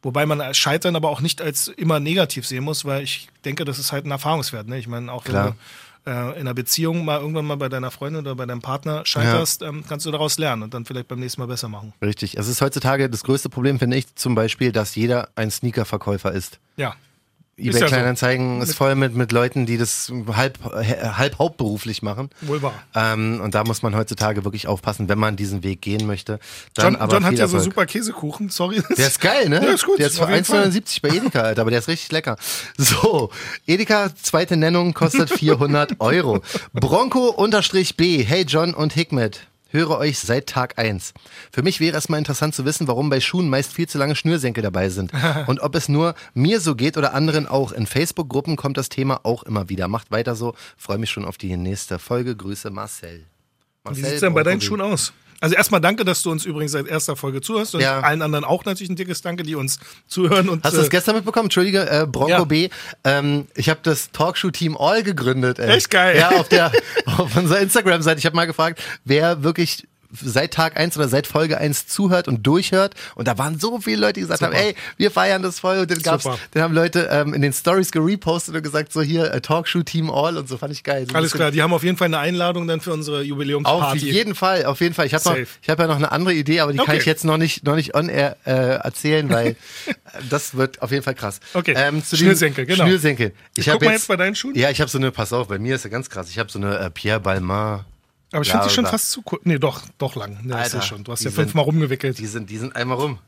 Wobei 0.00 0.26
man 0.26 0.54
Scheitern 0.54 0.94
aber 0.94 1.08
auch 1.08 1.20
nicht 1.20 1.42
als 1.42 1.66
immer 1.66 1.98
negativ 1.98 2.46
sehen 2.46 2.62
muss, 2.62 2.84
weil 2.84 3.02
ich 3.02 3.28
denke, 3.44 3.64
das 3.64 3.80
ist 3.80 3.90
halt 3.90 4.06
ein 4.06 4.12
Erfahrungswert. 4.12 4.68
Ne? 4.68 4.78
Ich 4.78 4.86
meine, 4.86 5.10
auch 5.12 5.24
Klar. 5.24 5.56
wenn 6.04 6.12
du 6.14 6.34
äh, 6.34 6.34
in 6.34 6.40
einer 6.42 6.54
Beziehung 6.54 7.04
mal 7.04 7.18
irgendwann 7.18 7.46
mal 7.46 7.56
bei 7.56 7.68
deiner 7.68 7.90
Freundin 7.90 8.20
oder 8.20 8.36
bei 8.36 8.46
deinem 8.46 8.62
Partner 8.62 9.04
scheiterst, 9.04 9.62
ja. 9.62 9.68
ähm, 9.68 9.82
kannst 9.88 10.06
du 10.06 10.12
daraus 10.12 10.38
lernen 10.38 10.62
und 10.62 10.72
dann 10.72 10.84
vielleicht 10.84 11.08
beim 11.08 11.18
nächsten 11.18 11.40
Mal 11.40 11.48
besser 11.48 11.68
machen. 11.68 11.92
Richtig. 12.00 12.36
Es 12.36 12.46
ist 12.46 12.60
heutzutage 12.60 13.10
das 13.10 13.24
größte 13.24 13.48
Problem, 13.48 13.80
finde 13.80 13.96
ich, 13.96 14.14
zum 14.14 14.36
Beispiel, 14.36 14.70
dass 14.70 14.94
jeder 14.94 15.30
ein 15.34 15.50
Sneaker-Verkäufer 15.50 16.30
ist. 16.30 16.60
Ja 16.76 16.94
eBay 17.58 17.82
Kleinanzeigen 17.82 18.62
ist, 18.62 18.70
ist 18.70 18.76
voll 18.76 18.94
mit, 18.94 19.14
mit 19.14 19.32
Leuten, 19.32 19.66
die 19.66 19.76
das 19.78 20.12
halb, 20.32 20.58
halb 20.64 21.38
hauptberuflich 21.38 22.02
machen. 22.02 22.30
Wohl 22.42 22.62
wahr. 22.62 22.74
Ähm, 22.94 23.40
und 23.42 23.54
da 23.54 23.64
muss 23.64 23.82
man 23.82 23.96
heutzutage 23.96 24.44
wirklich 24.44 24.68
aufpassen, 24.68 25.08
wenn 25.08 25.18
man 25.18 25.36
diesen 25.36 25.64
Weg 25.64 25.82
gehen 25.82 26.06
möchte. 26.06 26.38
Dann 26.74 26.94
John, 26.94 27.10
John 27.10 27.24
hat 27.24 27.34
ja 27.34 27.48
so 27.48 27.58
super 27.58 27.86
Käsekuchen, 27.86 28.48
sorry. 28.48 28.82
Der 28.96 29.08
ist 29.08 29.20
geil, 29.20 29.48
ne? 29.48 29.60
Der 29.60 29.74
ist 29.74 29.84
gut. 29.84 29.98
Der 29.98 30.06
ist 30.06 30.18
für 30.18 30.28
1,79 30.28 31.02
bei 31.02 31.08
Edeka, 31.08 31.40
Alter, 31.40 31.62
aber 31.62 31.70
der 31.70 31.80
ist 31.80 31.88
richtig 31.88 32.12
lecker. 32.12 32.36
So, 32.76 33.30
Edeka, 33.66 34.10
zweite 34.22 34.56
Nennung, 34.56 34.94
kostet 34.94 35.30
400 35.30 36.00
Euro. 36.00 36.40
Bronco-B, 36.72 38.24
hey 38.24 38.44
John 38.46 38.74
und 38.74 38.92
Hikmet 38.92 39.48
höre 39.68 39.98
euch 39.98 40.18
seit 40.18 40.48
Tag 40.48 40.78
1. 40.78 41.12
Für 41.52 41.62
mich 41.62 41.80
wäre 41.80 41.96
es 41.96 42.08
mal 42.08 42.18
interessant 42.18 42.54
zu 42.54 42.64
wissen, 42.64 42.88
warum 42.88 43.10
bei 43.10 43.20
Schuhen 43.20 43.48
meist 43.48 43.72
viel 43.72 43.88
zu 43.88 43.98
lange 43.98 44.16
Schnürsenkel 44.16 44.62
dabei 44.62 44.88
sind. 44.88 45.12
Und 45.46 45.60
ob 45.60 45.74
es 45.74 45.88
nur 45.88 46.14
mir 46.34 46.60
so 46.60 46.74
geht 46.74 46.96
oder 46.96 47.14
anderen 47.14 47.46
auch. 47.46 47.72
In 47.72 47.86
Facebook-Gruppen 47.86 48.56
kommt 48.56 48.76
das 48.76 48.88
Thema 48.88 49.20
auch 49.24 49.42
immer 49.42 49.68
wieder. 49.68 49.88
Macht 49.88 50.10
weiter 50.10 50.34
so. 50.34 50.54
Freue 50.76 50.98
mich 50.98 51.10
schon 51.10 51.24
auf 51.24 51.38
die 51.38 51.56
nächste 51.56 51.98
Folge. 51.98 52.36
Grüße 52.36 52.70
Marcel. 52.70 53.24
Marcel 53.84 54.02
Wie 54.02 54.06
sieht 54.06 54.14
es 54.14 54.20
denn 54.20 54.34
bei 54.34 54.42
deinen 54.42 54.60
Schuhen 54.60 54.80
aus? 54.80 55.12
Also 55.40 55.54
erstmal 55.54 55.80
danke, 55.80 56.04
dass 56.04 56.22
du 56.22 56.30
uns 56.30 56.44
übrigens 56.44 56.72
seit 56.72 56.88
erster 56.88 57.14
Folge 57.14 57.40
zuhörst 57.40 57.74
und 57.74 57.80
ja. 57.80 58.00
allen 58.00 58.22
anderen 58.22 58.44
auch 58.44 58.64
natürlich 58.64 58.90
ein 58.90 58.96
dickes 58.96 59.22
Danke, 59.22 59.44
die 59.44 59.54
uns 59.54 59.78
zuhören. 60.08 60.48
Und, 60.48 60.64
Hast 60.64 60.74
du 60.74 60.78
das 60.78 60.88
äh, 60.88 60.90
gestern 60.90 61.14
mitbekommen? 61.14 61.46
Entschuldige, 61.46 61.88
äh, 61.88 62.06
Bronco 62.06 62.30
ja. 62.30 62.44
B. 62.44 62.68
Ähm, 63.04 63.46
ich 63.54 63.68
habe 63.68 63.80
das 63.82 64.10
Talkshow-Team 64.10 64.76
All 64.76 65.02
gegründet. 65.02 65.58
Ey. 65.58 65.76
Echt 65.76 65.90
geil. 65.90 66.18
Ja, 66.18 66.30
auf, 66.30 66.48
der, 66.48 66.72
auf 67.06 67.36
unserer 67.36 67.60
Instagram-Seite. 67.60 68.18
Ich 68.18 68.26
habe 68.26 68.34
mal 68.34 68.46
gefragt, 68.46 68.82
wer 69.04 69.44
wirklich 69.44 69.86
seit 70.10 70.54
Tag 70.54 70.76
eins 70.76 70.96
oder 70.96 71.08
seit 71.08 71.26
Folge 71.26 71.58
eins 71.58 71.86
zuhört 71.86 72.28
und 72.28 72.46
durchhört. 72.46 72.94
Und 73.14 73.28
da 73.28 73.38
waren 73.38 73.58
so 73.58 73.80
viele 73.80 74.00
Leute, 74.00 74.14
die 74.14 74.20
gesagt 74.22 74.40
Super. 74.40 74.52
haben, 74.52 74.62
ey, 74.68 74.74
wir 74.96 75.10
feiern 75.10 75.42
das 75.42 75.60
voll. 75.60 75.78
Und 75.78 75.90
dann 75.90 75.98
gab's, 75.98 76.24
dann 76.52 76.62
haben 76.62 76.74
Leute 76.74 77.08
ähm, 77.10 77.34
in 77.34 77.42
den 77.42 77.52
Stories 77.52 77.90
gerepostet 77.90 78.54
und 78.54 78.62
gesagt, 78.62 78.92
so 78.92 79.02
hier, 79.02 79.32
äh, 79.32 79.40
Talkshow 79.40 79.82
Team 79.82 80.10
All 80.10 80.36
und 80.36 80.48
so 80.48 80.56
fand 80.56 80.72
ich 80.72 80.82
geil. 80.82 81.06
So 81.08 81.14
Alles 81.14 81.32
klar, 81.32 81.50
die 81.50 81.62
haben 81.62 81.72
auf 81.72 81.84
jeden 81.84 81.96
Fall 81.96 82.06
eine 82.06 82.18
Einladung 82.18 82.66
dann 82.66 82.80
für 82.80 82.92
unsere 82.92 83.22
Jubiläumsparty. 83.22 83.98
Auf 83.98 84.02
jeden 84.02 84.34
Fall, 84.34 84.64
auf 84.64 84.80
jeden 84.80 84.94
Fall. 84.94 85.06
Ich 85.06 85.14
habe 85.14 85.46
hab 85.68 85.78
ja 85.78 85.86
noch 85.86 85.96
eine 85.96 86.12
andere 86.12 86.34
Idee, 86.34 86.60
aber 86.60 86.72
die 86.72 86.80
okay. 86.80 86.86
kann 86.86 86.96
ich 86.96 87.06
jetzt 87.06 87.24
noch 87.24 87.36
nicht, 87.36 87.64
noch 87.64 87.76
nicht 87.76 87.94
on 87.94 88.08
air 88.08 88.36
äh, 88.44 88.50
erzählen, 88.50 89.28
weil 89.28 89.56
das 90.30 90.56
wird 90.56 90.80
auf 90.82 90.90
jeden 90.90 91.02
Fall 91.02 91.14
krass. 91.14 91.40
Okay. 91.54 91.74
Ähm, 91.76 92.04
zu 92.04 92.16
Schnürsenkel, 92.16 92.66
genau. 92.66 92.84
Schnürsenkel. 92.84 93.32
Ich, 93.54 93.66
ich 93.66 93.72
guck 93.72 93.84
mal 93.84 93.92
jetzt 93.92 94.08
bei 94.08 94.16
deinen 94.16 94.34
Schuhen. 94.34 94.54
Ja, 94.54 94.70
ich 94.70 94.80
habe 94.80 94.90
so 94.90 94.98
eine, 94.98 95.10
pass 95.10 95.32
auf, 95.32 95.48
bei 95.48 95.58
mir 95.58 95.74
ist 95.74 95.84
ja 95.84 95.90
ganz 95.90 96.08
krass. 96.08 96.30
Ich 96.30 96.38
habe 96.38 96.50
so 96.50 96.58
eine 96.58 96.78
äh, 96.78 96.90
Pierre 96.90 97.20
Balmain 97.20 97.84
aber 98.32 98.42
ich 98.42 98.50
finde 98.50 98.66
die 98.66 98.74
schon 98.74 98.86
fast 98.86 99.10
zu 99.10 99.22
kurz. 99.22 99.42
Nee, 99.44 99.58
doch, 99.58 99.82
doch 99.96 100.14
lang. 100.14 100.38
Nee, 100.42 100.52
Alter, 100.52 100.82
schon. 100.82 101.04
Du 101.04 101.12
hast 101.12 101.24
ja 101.24 101.30
fünfmal 101.30 101.64
sind, 101.64 101.74
rumgewickelt. 101.74 102.18
Die 102.18 102.26
sind, 102.26 102.50
die 102.50 102.58
sind 102.58 102.76
einmal 102.76 102.98
rum. 102.98 103.18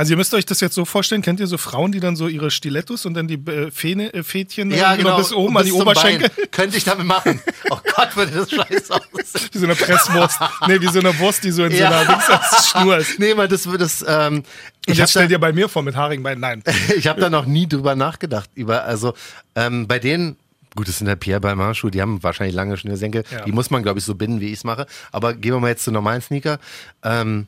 Also 0.00 0.14
ihr 0.14 0.16
müsst 0.16 0.32
euch 0.32 0.46
das 0.46 0.60
jetzt 0.60 0.74
so 0.74 0.86
vorstellen, 0.86 1.20
kennt 1.20 1.40
ihr 1.40 1.46
so 1.46 1.58
Frauen, 1.58 1.92
die 1.92 2.00
dann 2.00 2.16
so 2.16 2.26
ihre 2.26 2.50
Stilettos 2.50 3.04
und 3.04 3.12
dann 3.12 3.28
die 3.28 3.34
äh, 3.34 3.70
Fähne, 3.70 4.14
äh, 4.14 4.22
Fädchen 4.22 4.70
ja, 4.70 4.96
genau, 4.96 5.18
bis 5.18 5.30
oben 5.32 5.52
bis 5.52 5.60
an 5.60 5.66
die 5.66 5.72
Oberschenkel? 5.72 6.28
Bein. 6.30 6.50
Könnte 6.50 6.76
ich 6.78 6.84
damit 6.84 7.06
machen. 7.06 7.40
Oh 7.68 7.78
Gott, 7.94 8.16
würde 8.16 8.32
das 8.32 8.50
scheiße 8.50 8.94
aussehen. 8.94 9.48
Wie 9.52 9.58
so 9.58 9.64
eine 9.66 9.74
Presswurst. 9.74 10.40
nee, 10.68 10.80
wie 10.80 10.88
so 10.88 11.00
eine 11.00 11.18
Wurst, 11.18 11.44
die 11.44 11.50
so 11.50 11.64
in 11.64 11.72
ja. 11.72 11.90
so 11.90 12.12
einer 12.12 12.42
Schnur 12.62 12.96
ist. 12.96 13.18
Nee, 13.18 13.36
weil 13.36 13.48
das 13.48 13.70
wird 13.70 13.82
das. 13.82 14.04
Ähm, 14.08 14.42
ich 14.86 14.96
jetzt 14.96 15.10
stell 15.10 15.28
dir 15.28 15.38
bei 15.38 15.52
mir 15.52 15.68
vor 15.68 15.82
mit 15.82 15.96
haarigen 15.96 16.22
Beinen. 16.22 16.40
Nein. 16.40 16.62
ich 16.96 17.06
habe 17.06 17.20
da 17.20 17.28
noch 17.28 17.44
nie 17.46 17.68
drüber 17.68 17.94
nachgedacht. 17.94 18.48
Über, 18.54 18.84
also 18.84 19.14
ähm, 19.54 19.86
bei 19.86 19.98
denen 19.98 20.36
Gut, 20.76 20.88
das 20.88 20.98
sind 20.98 21.06
der 21.06 21.16
Pierre 21.16 21.40
Balmain 21.40 21.74
Schuhe, 21.74 21.90
die 21.90 22.00
haben 22.00 22.22
wahrscheinlich 22.22 22.54
lange 22.54 22.76
Schnürsenkel. 22.76 23.24
Ja. 23.30 23.44
Die 23.44 23.52
muss 23.52 23.70
man, 23.70 23.82
glaube 23.82 23.98
ich, 23.98 24.04
so 24.04 24.14
binden, 24.14 24.40
wie 24.40 24.46
ich 24.46 24.58
es 24.58 24.64
mache. 24.64 24.86
Aber 25.10 25.34
gehen 25.34 25.52
wir 25.52 25.60
mal 25.60 25.68
jetzt 25.68 25.84
zu 25.84 25.90
normalen 25.90 26.22
Sneaker. 26.22 26.58
Ähm, 27.02 27.46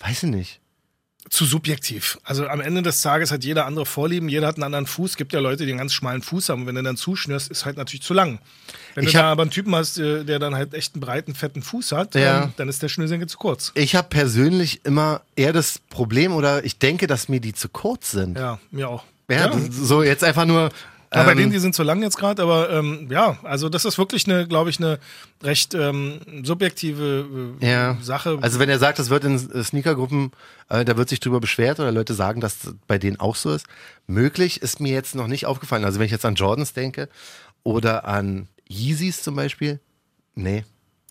weiß 0.00 0.24
ich 0.24 0.30
nicht. 0.30 0.60
Zu 1.28 1.44
subjektiv. 1.44 2.18
Also 2.24 2.48
am 2.48 2.60
Ende 2.60 2.82
des 2.82 3.02
Tages 3.02 3.30
hat 3.30 3.44
jeder 3.44 3.66
andere 3.66 3.86
Vorlieben, 3.86 4.28
jeder 4.28 4.46
hat 4.46 4.56
einen 4.56 4.64
anderen 4.64 4.86
Fuß. 4.86 5.12
Es 5.12 5.16
gibt 5.16 5.32
ja 5.32 5.40
Leute, 5.40 5.64
die 5.64 5.70
einen 5.70 5.78
ganz 5.78 5.92
schmalen 5.92 6.22
Fuß 6.22 6.48
haben. 6.48 6.62
Und 6.62 6.66
wenn 6.66 6.74
du 6.74 6.82
dann 6.82 6.96
zuschnürst, 6.96 7.50
ist 7.50 7.64
halt 7.66 7.76
natürlich 7.76 8.02
zu 8.02 8.14
lang. 8.14 8.40
Wenn 8.94 9.04
ich 9.04 9.12
du 9.12 9.18
da 9.18 9.30
aber 9.30 9.42
einen 9.42 9.50
Typen 9.50 9.74
hast, 9.74 9.98
äh, 9.98 10.24
der 10.24 10.38
dann 10.38 10.54
halt 10.54 10.74
echt 10.74 10.94
einen 10.94 11.02
breiten, 11.02 11.34
fetten 11.34 11.62
Fuß 11.62 11.92
hat, 11.92 12.14
ja. 12.14 12.44
Ähm, 12.44 12.52
dann 12.56 12.68
ist 12.68 12.82
der 12.82 12.88
Schnürsenkel 12.88 13.28
zu 13.28 13.38
kurz. 13.38 13.70
Ich 13.74 13.94
habe 13.94 14.08
persönlich 14.08 14.84
immer 14.84 15.20
eher 15.36 15.52
das 15.52 15.78
Problem 15.78 16.32
oder 16.32 16.64
ich 16.64 16.78
denke, 16.78 17.06
dass 17.06 17.28
mir 17.28 17.40
die 17.40 17.52
zu 17.52 17.68
kurz 17.68 18.10
sind. 18.10 18.36
Ja, 18.36 18.58
mir 18.70 18.88
auch. 18.88 19.04
Ja, 19.28 19.50
ja. 19.50 19.58
so 19.70 20.02
jetzt 20.02 20.24
einfach 20.24 20.46
nur 20.46 20.70
ja, 21.12 21.24
bei 21.24 21.34
denen, 21.34 21.46
ähm, 21.46 21.52
die 21.52 21.58
sind 21.58 21.74
zu 21.74 21.82
lang 21.82 22.02
jetzt 22.02 22.16
gerade, 22.16 22.40
aber 22.40 22.70
ähm, 22.70 23.08
ja, 23.10 23.36
also 23.42 23.68
das 23.68 23.84
ist 23.84 23.98
wirklich 23.98 24.26
eine, 24.26 24.46
glaube 24.46 24.70
ich, 24.70 24.78
eine 24.78 25.00
recht 25.42 25.74
ähm, 25.74 26.20
subjektive 26.44 27.56
äh, 27.60 27.68
ja. 27.68 27.98
Sache. 28.00 28.38
Also 28.40 28.60
wenn 28.60 28.68
er 28.68 28.78
sagt, 28.78 29.00
das 29.00 29.10
wird 29.10 29.24
in 29.24 29.38
Sneakergruppen, 29.38 30.30
äh, 30.68 30.84
da 30.84 30.96
wird 30.96 31.08
sich 31.08 31.18
drüber 31.18 31.40
beschwert 31.40 31.80
oder 31.80 31.90
Leute 31.90 32.14
sagen, 32.14 32.40
dass 32.40 32.60
das 32.60 32.74
bei 32.86 32.96
denen 32.98 33.18
auch 33.18 33.34
so 33.34 33.52
ist. 33.52 33.66
Möglich 34.06 34.62
ist 34.62 34.78
mir 34.78 34.92
jetzt 34.92 35.16
noch 35.16 35.26
nicht 35.26 35.46
aufgefallen. 35.46 35.84
Also 35.84 35.98
wenn 35.98 36.06
ich 36.06 36.12
jetzt 36.12 36.24
an 36.24 36.36
Jordans 36.36 36.74
denke 36.74 37.08
oder 37.64 38.04
an 38.04 38.46
Yeezys 38.68 39.22
zum 39.22 39.34
Beispiel, 39.34 39.80
nee. 40.36 40.64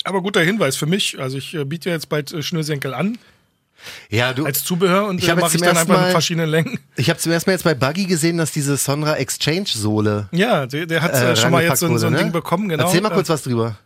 Aber 0.05 0.21
guter 0.21 0.41
Hinweis 0.41 0.77
für 0.77 0.85
mich. 0.85 1.19
Also 1.19 1.37
ich 1.37 1.53
äh, 1.53 1.65
biete 1.65 1.89
ja 1.89 1.95
jetzt 1.95 2.07
bald 2.07 2.31
äh, 2.31 2.41
Schnürsenkel 2.41 2.93
an. 2.93 3.17
Ja, 4.09 4.33
du. 4.33 4.45
Als 4.45 4.63
Zubehör 4.63 5.07
und 5.07 5.21
ich 5.21 5.29
äh, 5.29 5.35
mache 5.35 5.55
ich 5.55 5.61
dann 5.61 5.77
einfach 5.77 5.95
mal, 5.95 6.03
mit 6.03 6.11
verschiedenen 6.11 6.49
Längen. 6.49 6.79
Ich 6.95 7.09
habe 7.09 7.19
zum 7.19 7.31
ersten 7.31 7.49
Mal 7.49 7.53
jetzt 7.53 7.63
bei 7.63 7.73
Buggy 7.73 8.05
gesehen, 8.05 8.37
dass 8.37 8.51
diese 8.51 8.77
Sonra 8.77 9.17
Exchange 9.17 9.67
Sohle. 9.67 10.27
Ja, 10.31 10.65
der, 10.65 10.85
der 10.85 11.01
hat 11.01 11.13
äh, 11.13 11.35
schon 11.35 11.51
mal 11.51 11.63
jetzt 11.63 11.79
so, 11.79 11.97
so 11.97 12.07
ein 12.07 12.13
ne? 12.13 12.19
Ding 12.19 12.31
bekommen, 12.31 12.69
genau. 12.69 12.85
Erzähl 12.85 13.01
mal 13.01 13.09
kurz 13.09 13.29
was 13.29 13.43
drüber. 13.43 13.77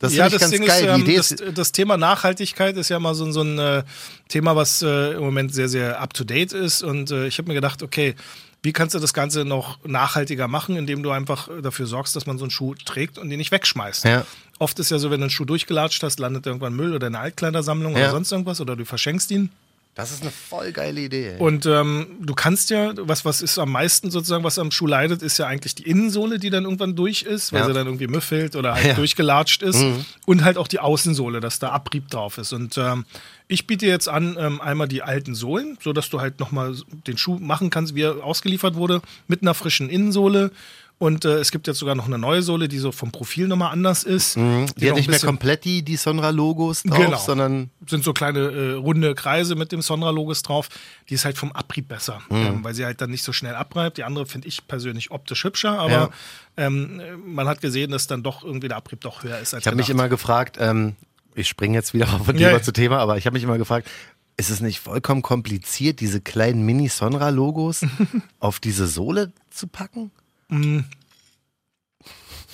Das 0.00 0.14
ja, 0.14 0.30
das 0.30 0.40
ganz 0.40 0.52
Ding 0.52 0.64
geil. 0.64 1.02
Ist, 1.10 1.32
ähm, 1.32 1.38
das, 1.46 1.54
das, 1.54 1.72
Thema 1.72 1.98
Nachhaltigkeit 1.98 2.74
ist 2.78 2.88
ja 2.88 2.98
mal 2.98 3.14
so, 3.14 3.30
so 3.30 3.42
ein 3.42 3.58
äh, 3.58 3.82
Thema, 4.28 4.56
was 4.56 4.80
äh, 4.80 5.12
im 5.12 5.20
Moment 5.20 5.54
sehr, 5.54 5.68
sehr 5.68 6.00
up 6.00 6.14
to 6.14 6.24
date 6.24 6.54
ist. 6.54 6.82
Und 6.82 7.10
äh, 7.10 7.26
ich 7.26 7.36
habe 7.36 7.48
mir 7.48 7.54
gedacht, 7.54 7.82
okay, 7.82 8.14
wie 8.62 8.72
kannst 8.72 8.94
du 8.94 8.98
das 8.98 9.14
Ganze 9.14 9.44
noch 9.44 9.78
nachhaltiger 9.84 10.48
machen, 10.48 10.76
indem 10.76 11.02
du 11.02 11.10
einfach 11.10 11.48
dafür 11.62 11.86
sorgst, 11.86 12.14
dass 12.14 12.26
man 12.26 12.38
so 12.38 12.44
einen 12.44 12.50
Schuh 12.50 12.74
trägt 12.74 13.18
und 13.18 13.30
ihn 13.30 13.38
nicht 13.38 13.52
wegschmeißt? 13.52 14.04
Ja. 14.04 14.26
Oft 14.58 14.78
ist 14.78 14.90
ja 14.90 14.98
so, 14.98 15.10
wenn 15.10 15.20
du 15.20 15.24
einen 15.24 15.30
Schuh 15.30 15.46
durchgelatscht 15.46 16.02
hast, 16.02 16.20
landet 16.20 16.46
irgendwann 16.46 16.74
Müll 16.74 16.94
oder 16.94 17.06
eine 17.06 17.18
Altkleidersammlung 17.18 17.94
ja. 17.94 18.00
oder 18.00 18.10
sonst 18.10 18.30
irgendwas 18.30 18.60
oder 18.60 18.76
du 18.76 18.84
verschenkst 18.84 19.30
ihn. 19.30 19.50
Das 19.94 20.12
ist 20.12 20.22
eine 20.22 20.30
voll 20.30 20.70
geile 20.72 21.00
Idee. 21.00 21.30
Ey. 21.30 21.38
Und 21.38 21.66
ähm, 21.66 22.18
du 22.20 22.34
kannst 22.34 22.70
ja, 22.70 22.92
was, 22.96 23.24
was 23.24 23.42
ist 23.42 23.58
am 23.58 23.72
meisten 23.72 24.10
sozusagen, 24.10 24.44
was 24.44 24.58
am 24.58 24.70
Schuh 24.70 24.86
leidet, 24.86 25.20
ist 25.20 25.38
ja 25.38 25.46
eigentlich 25.46 25.74
die 25.74 25.82
Innensohle, 25.82 26.38
die 26.38 26.48
dann 26.48 26.64
irgendwann 26.64 26.94
durch 26.94 27.22
ist, 27.22 27.52
weil 27.52 27.62
ja. 27.62 27.66
sie 27.66 27.72
dann 27.72 27.86
irgendwie 27.86 28.06
müffelt 28.06 28.54
oder 28.54 28.74
halt 28.74 28.86
ja. 28.86 28.94
durchgelatscht 28.94 29.62
ist. 29.62 29.80
Mhm. 29.80 30.04
Und 30.26 30.44
halt 30.44 30.58
auch 30.58 30.68
die 30.68 30.78
Außensohle, 30.78 31.40
dass 31.40 31.58
da 31.58 31.70
Abrieb 31.70 32.08
drauf 32.08 32.38
ist. 32.38 32.52
Und 32.52 32.78
ähm, 32.78 33.04
ich 33.48 33.66
biete 33.66 33.86
jetzt 33.86 34.08
an, 34.08 34.36
ähm, 34.38 34.60
einmal 34.60 34.86
die 34.86 35.02
alten 35.02 35.34
Sohlen, 35.34 35.76
sodass 35.82 36.08
du 36.08 36.20
halt 36.20 36.38
nochmal 36.38 36.76
den 37.06 37.18
Schuh 37.18 37.38
machen 37.38 37.70
kannst, 37.70 37.96
wie 37.96 38.02
er 38.02 38.24
ausgeliefert 38.24 38.76
wurde, 38.76 39.02
mit 39.26 39.42
einer 39.42 39.54
frischen 39.54 39.90
Innensohle 39.90 40.52
und 41.00 41.24
äh, 41.24 41.38
es 41.38 41.50
gibt 41.50 41.66
jetzt 41.66 41.78
sogar 41.78 41.94
noch 41.94 42.04
eine 42.04 42.18
neue 42.18 42.42
Sohle, 42.42 42.68
die 42.68 42.76
so 42.76 42.92
vom 42.92 43.10
Profil 43.10 43.48
nochmal 43.48 43.72
anders 43.72 44.04
ist. 44.04 44.36
Mhm. 44.36 44.66
Die, 44.66 44.80
die 44.80 44.90
hat 44.90 44.96
nicht 44.98 45.08
mehr 45.08 45.18
komplett 45.18 45.64
die, 45.64 45.82
die 45.82 45.96
Sonra-Logos 45.96 46.82
drauf, 46.82 46.98
genau. 46.98 47.16
sondern. 47.16 47.70
Sind 47.86 48.04
so 48.04 48.12
kleine 48.12 48.40
äh, 48.40 48.72
runde 48.72 49.14
Kreise 49.14 49.54
mit 49.54 49.72
dem 49.72 49.80
Sonra-Logos 49.80 50.42
drauf. 50.42 50.68
Die 51.08 51.14
ist 51.14 51.24
halt 51.24 51.38
vom 51.38 51.52
Abrieb 51.52 51.88
besser, 51.88 52.20
mhm. 52.28 52.36
ähm, 52.36 52.64
weil 52.64 52.74
sie 52.74 52.84
halt 52.84 53.00
dann 53.00 53.08
nicht 53.08 53.22
so 53.22 53.32
schnell 53.32 53.54
abreibt. 53.54 53.96
Die 53.96 54.04
andere 54.04 54.26
finde 54.26 54.48
ich 54.48 54.68
persönlich 54.68 55.10
optisch 55.10 55.42
hübscher, 55.42 55.78
aber 55.78 55.90
ja. 55.90 56.10
ähm, 56.58 57.00
man 57.24 57.48
hat 57.48 57.62
gesehen, 57.62 57.92
dass 57.92 58.06
dann 58.06 58.22
doch 58.22 58.44
irgendwie 58.44 58.68
der 58.68 58.76
Abrieb 58.76 59.00
doch 59.00 59.22
höher 59.24 59.38
ist 59.38 59.54
als 59.54 59.62
Ich 59.62 59.68
habe 59.68 59.78
mich 59.78 59.88
immer 59.88 60.10
gefragt, 60.10 60.58
ähm, 60.60 60.96
ich 61.34 61.48
springe 61.48 61.78
jetzt 61.78 61.94
wieder 61.94 62.08
von 62.08 62.36
Thema 62.36 62.50
ja. 62.50 62.62
zu 62.62 62.74
Thema, 62.74 62.98
aber 62.98 63.16
ich 63.16 63.24
habe 63.24 63.32
mich 63.32 63.42
immer 63.42 63.56
gefragt, 63.56 63.88
ist 64.36 64.50
es 64.50 64.60
nicht 64.60 64.80
vollkommen 64.80 65.22
kompliziert, 65.22 66.00
diese 66.00 66.20
kleinen 66.20 66.62
Mini-Sonra-Logos 66.66 67.86
auf 68.38 68.60
diese 68.60 68.86
Sohle 68.86 69.32
zu 69.48 69.66
packen? 69.66 70.10
Mm. 70.50 70.80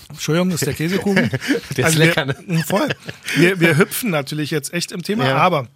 Entschuldigung, 0.09 0.51
das 0.51 0.63
ist 0.63 0.67
der 0.67 0.75
Käsekuchen. 0.75 1.31
der 1.77 1.85
also 1.85 1.99
ist 2.01 2.07
lecker, 2.07 2.25
ne? 2.27 2.37
Mm, 2.47 2.59
voll. 2.61 2.89
Wir, 3.37 3.59
wir 3.59 3.77
hüpfen 3.77 4.11
natürlich 4.11 4.51
jetzt 4.51 4.73
echt 4.73 4.93
im 4.93 5.03
Thema, 5.03 5.27
ja. 5.27 5.37
aber 5.37 5.67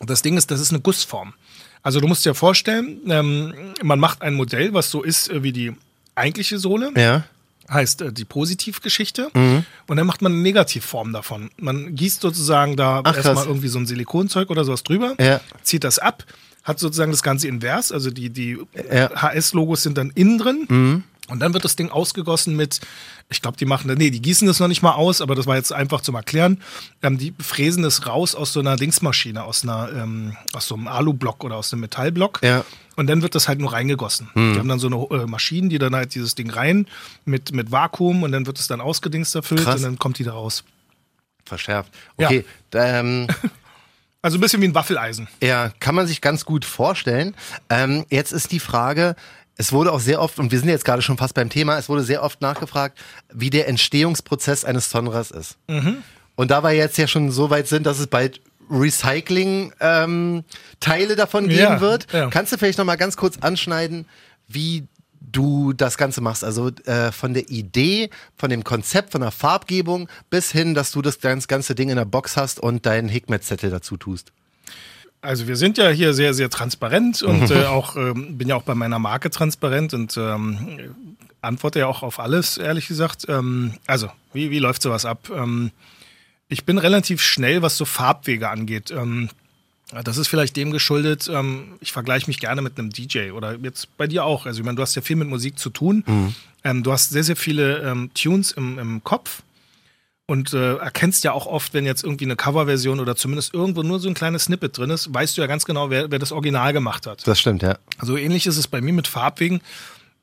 das 0.00 0.22
Ding 0.22 0.36
ist, 0.36 0.50
das 0.50 0.60
ist 0.60 0.70
eine 0.70 0.80
Gussform. 0.80 1.34
Also 1.82 2.00
du 2.00 2.08
musst 2.08 2.26
dir 2.26 2.34
vorstellen, 2.34 3.00
ähm, 3.08 3.54
man 3.82 4.00
macht 4.00 4.22
ein 4.22 4.34
Modell, 4.34 4.74
was 4.74 4.90
so 4.90 5.02
ist 5.02 5.30
äh, 5.30 5.42
wie 5.42 5.52
die 5.52 5.72
eigentliche 6.14 6.58
Sohle. 6.58 6.92
Ja. 6.96 7.24
Heißt 7.70 8.02
äh, 8.02 8.12
die 8.12 8.24
Positivgeschichte. 8.24 9.28
Mhm. 9.34 9.64
Und 9.86 9.96
dann 9.96 10.06
macht 10.06 10.20
man 10.20 10.32
eine 10.32 10.42
Negativform 10.42 11.12
davon. 11.12 11.50
Man 11.56 11.94
gießt 11.94 12.20
sozusagen 12.20 12.76
da 12.76 13.00
Ach, 13.04 13.14
erstmal 13.14 13.34
krass. 13.36 13.46
irgendwie 13.46 13.68
so 13.68 13.78
ein 13.78 13.86
Silikonzeug 13.86 14.50
oder 14.50 14.64
sowas 14.64 14.82
drüber, 14.82 15.14
Ja. 15.20 15.40
zieht 15.62 15.84
das 15.84 15.98
ab, 15.98 16.24
hat 16.64 16.78
sozusagen 16.80 17.12
das 17.12 17.22
Ganze 17.22 17.48
invers, 17.48 17.92
also 17.92 18.10
die, 18.10 18.30
die 18.30 18.58
Ja. 18.92 19.10
HS-Logos 19.14 19.82
sind 19.84 19.96
dann 19.96 20.10
innen 20.10 20.38
drin. 20.38 20.66
Mhm. 20.68 21.04
Und 21.30 21.40
dann 21.40 21.54
wird 21.54 21.64
das 21.64 21.76
Ding 21.76 21.90
ausgegossen 21.90 22.56
mit, 22.56 22.80
ich 23.28 23.40
glaube, 23.40 23.56
die 23.56 23.64
machen, 23.64 23.92
nee, 23.96 24.10
die 24.10 24.20
gießen 24.20 24.46
das 24.46 24.60
noch 24.60 24.68
nicht 24.68 24.82
mal 24.82 24.92
aus, 24.92 25.20
aber 25.20 25.34
das 25.34 25.46
war 25.46 25.56
jetzt 25.56 25.72
einfach 25.72 26.00
zum 26.00 26.14
Erklären. 26.14 26.60
Ähm, 27.02 27.18
die 27.18 27.34
fräsen 27.40 27.82
das 27.82 28.06
raus 28.06 28.34
aus 28.34 28.52
so 28.52 28.60
einer 28.60 28.76
Dingsmaschine, 28.76 29.44
aus 29.44 29.62
einer, 29.62 29.90
ähm, 29.92 30.36
aus 30.52 30.66
so 30.66 30.74
einem 30.74 30.88
Alublock 30.88 31.44
oder 31.44 31.56
aus 31.56 31.72
einem 31.72 31.80
Metallblock. 31.80 32.40
Ja. 32.42 32.64
Und 32.96 33.06
dann 33.06 33.22
wird 33.22 33.34
das 33.34 33.48
halt 33.48 33.60
nur 33.60 33.72
reingegossen. 33.72 34.28
Die 34.34 34.58
haben 34.58 34.68
dann 34.68 34.78
so 34.78 34.88
eine 34.88 35.22
äh, 35.22 35.26
Maschinen, 35.26 35.70
die 35.70 35.78
dann 35.78 35.94
halt 35.94 36.14
dieses 36.14 36.34
Ding 36.34 36.50
rein 36.50 36.86
mit, 37.24 37.52
mit 37.52 37.72
Vakuum 37.72 38.22
und 38.22 38.32
dann 38.32 38.46
wird 38.46 38.58
es 38.58 38.66
dann 38.66 38.80
ausgedingst 38.82 39.34
erfüllt 39.34 39.62
Krass. 39.62 39.76
und 39.76 39.82
dann 39.84 39.98
kommt 39.98 40.18
die 40.18 40.24
da 40.24 40.32
raus. 40.32 40.64
Verschärft. 41.46 41.90
Ja. 42.18 42.26
Okay, 42.26 42.44
ähm, 42.74 43.26
Also 44.22 44.36
ein 44.36 44.40
bisschen 44.40 44.60
wie 44.60 44.66
ein 44.66 44.74
Waffeleisen. 44.74 45.28
ja, 45.42 45.70
kann 45.80 45.94
man 45.94 46.06
sich 46.06 46.20
ganz 46.20 46.44
gut 46.44 46.66
vorstellen. 46.66 47.34
Ähm, 47.70 48.04
jetzt 48.10 48.32
ist 48.32 48.52
die 48.52 48.60
Frage, 48.60 49.16
es 49.56 49.72
wurde 49.72 49.92
auch 49.92 50.00
sehr 50.00 50.22
oft, 50.22 50.38
und 50.38 50.52
wir 50.52 50.58
sind 50.58 50.68
jetzt 50.68 50.84
gerade 50.84 51.02
schon 51.02 51.18
fast 51.18 51.34
beim 51.34 51.50
Thema, 51.50 51.76
es 51.76 51.88
wurde 51.88 52.02
sehr 52.02 52.22
oft 52.22 52.40
nachgefragt, 52.40 52.98
wie 53.32 53.50
der 53.50 53.68
Entstehungsprozess 53.68 54.64
eines 54.64 54.90
Sonras 54.90 55.30
ist. 55.30 55.58
Und 56.36 56.50
da 56.50 56.62
wir 56.62 56.72
jetzt 56.72 56.96
ja 56.96 57.06
schon 57.06 57.30
so 57.30 57.50
weit 57.50 57.68
sind, 57.68 57.84
dass 57.86 57.98
es 57.98 58.06
bald 58.06 58.40
Recycling-Teile 58.70 61.16
davon 61.16 61.48
geben 61.48 61.60
Ja, 61.60 61.80
wird, 61.80 62.06
ja. 62.12 62.28
kannst 62.30 62.52
du 62.52 62.58
vielleicht 62.58 62.78
noch 62.78 62.84
mal 62.84 62.96
ganz 62.96 63.16
kurz 63.16 63.38
anschneiden, 63.40 64.06
wie 64.48 64.86
du 65.20 65.72
das 65.72 65.98
Ganze 65.98 66.20
machst. 66.20 66.44
Also 66.44 66.70
äh, 66.86 67.12
von 67.12 67.34
der 67.34 67.50
Idee, 67.50 68.10
von 68.36 68.50
dem 68.50 68.64
Konzept, 68.64 69.12
von 69.12 69.20
der 69.20 69.30
Farbgebung 69.30 70.08
bis 70.30 70.50
hin, 70.50 70.74
dass 70.74 70.92
du 70.92 71.02
das 71.02 71.20
ganz, 71.20 71.48
ganze 71.48 71.74
Ding 71.74 71.90
in 71.90 71.96
der 71.96 72.04
Box 72.04 72.36
hast 72.36 72.60
und 72.60 72.86
deinen 72.86 73.08
Hikmet-Zettel 73.08 73.70
dazu 73.70 73.96
tust. 73.96 74.32
Also 75.22 75.46
wir 75.46 75.56
sind 75.56 75.76
ja 75.78 75.88
hier 75.90 76.14
sehr, 76.14 76.34
sehr 76.34 76.50
transparent 76.50 77.22
und 77.22 77.50
äh, 77.50 77.64
auch 77.64 77.96
ähm, 77.96 78.38
bin 78.38 78.48
ja 78.48 78.56
auch 78.56 78.62
bei 78.62 78.74
meiner 78.74 78.98
Marke 78.98 79.30
transparent 79.30 79.94
und 79.94 80.16
ähm, 80.16 80.94
antworte 81.42 81.80
ja 81.80 81.86
auch 81.86 82.02
auf 82.02 82.18
alles, 82.18 82.58
ehrlich 82.58 82.88
gesagt. 82.88 83.26
Ähm, 83.28 83.74
also, 83.86 84.10
wie, 84.32 84.50
wie 84.50 84.58
läuft 84.58 84.82
sowas 84.82 85.04
ab? 85.04 85.30
Ähm, 85.34 85.70
ich 86.48 86.64
bin 86.64 86.78
relativ 86.78 87.22
schnell, 87.22 87.62
was 87.62 87.76
so 87.76 87.84
Farbwege 87.84 88.48
angeht. 88.48 88.90
Ähm, 88.90 89.30
das 90.04 90.18
ist 90.18 90.28
vielleicht 90.28 90.56
dem 90.56 90.70
geschuldet, 90.70 91.28
ähm, 91.32 91.76
ich 91.80 91.92
vergleiche 91.92 92.28
mich 92.28 92.38
gerne 92.38 92.62
mit 92.62 92.78
einem 92.78 92.90
DJ 92.90 93.32
oder 93.32 93.56
jetzt 93.56 93.96
bei 93.96 94.06
dir 94.06 94.24
auch. 94.24 94.46
Also 94.46 94.60
ich 94.60 94.64
meine, 94.64 94.76
du 94.76 94.82
hast 94.82 94.94
ja 94.94 95.02
viel 95.02 95.16
mit 95.16 95.28
Musik 95.28 95.58
zu 95.58 95.68
tun. 95.70 96.04
Ähm, 96.62 96.82
du 96.82 96.92
hast 96.92 97.10
sehr, 97.10 97.24
sehr 97.24 97.36
viele 97.36 98.08
Tunes 98.14 98.52
im, 98.52 98.78
im 98.78 99.02
Kopf 99.02 99.42
und 100.30 100.54
äh, 100.54 100.76
erkennst 100.76 101.24
ja 101.24 101.32
auch 101.32 101.46
oft, 101.46 101.74
wenn 101.74 101.84
jetzt 101.84 102.04
irgendwie 102.04 102.24
eine 102.24 102.36
Coverversion 102.36 103.00
oder 103.00 103.16
zumindest 103.16 103.52
irgendwo 103.52 103.82
nur 103.82 103.98
so 103.98 104.06
ein 104.06 104.14
kleines 104.14 104.44
Snippet 104.44 104.78
drin 104.78 104.90
ist, 104.90 105.12
weißt 105.12 105.36
du 105.36 105.40
ja 105.40 105.48
ganz 105.48 105.64
genau, 105.64 105.90
wer, 105.90 106.12
wer 106.12 106.20
das 106.20 106.30
Original 106.30 106.72
gemacht 106.72 107.08
hat. 107.08 107.26
Das 107.26 107.40
stimmt, 107.40 107.62
ja. 107.62 107.78
So 108.00 108.16
ähnlich 108.16 108.46
ist 108.46 108.56
es 108.56 108.68
bei 108.68 108.80
mir 108.80 108.92
mit 108.92 109.08
Farbwegen. 109.08 109.60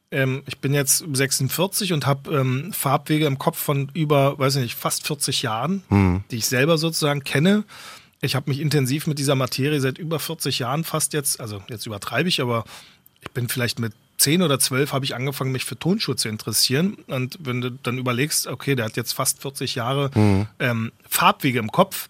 Ähm, 0.09 0.43
ich 0.45 0.59
bin 0.59 0.73
jetzt 0.73 1.03
46 1.11 1.91
und 1.91 2.05
habe 2.05 2.33
ähm, 2.33 2.71
Farbwege 2.71 3.25
im 3.25 3.37
Kopf 3.37 3.57
von 3.57 3.91
über, 3.93 4.39
weiß 4.39 4.55
ich 4.55 4.61
nicht, 4.61 4.75
fast 4.75 5.05
40 5.05 5.41
Jahren, 5.41 5.83
die 6.31 6.37
ich 6.37 6.45
selber 6.45 6.77
sozusagen 6.77 7.25
kenne. 7.25 7.65
Ich 8.21 8.33
habe 8.37 8.49
mich 8.49 8.61
intensiv 8.61 9.07
mit 9.07 9.19
dieser 9.19 9.35
Materie 9.35 9.81
seit 9.81 9.97
über 9.97 10.19
40 10.19 10.59
Jahren 10.59 10.85
fast 10.85 11.11
jetzt, 11.11 11.41
also 11.41 11.61
jetzt 11.69 11.85
übertreibe 11.85 12.29
ich, 12.29 12.39
aber 12.39 12.63
ich 13.19 13.31
bin 13.31 13.49
vielleicht 13.49 13.77
mit 13.77 13.91
10 14.17 14.41
oder 14.41 14.59
12 14.59 14.93
habe 14.93 15.05
ich 15.05 15.15
angefangen, 15.15 15.51
mich 15.51 15.65
für 15.65 15.77
Tonschuhe 15.77 16.15
zu 16.15 16.27
interessieren. 16.29 16.97
Und 17.07 17.37
wenn 17.41 17.61
du 17.61 17.71
dann 17.71 17.97
überlegst, 17.97 18.47
okay, 18.47 18.75
der 18.75 18.85
hat 18.85 18.97
jetzt 18.97 19.13
fast 19.13 19.41
40 19.41 19.75
Jahre 19.75 20.11
ähm, 20.59 20.91
Farbwege 21.07 21.59
im 21.59 21.71
Kopf, 21.71 22.09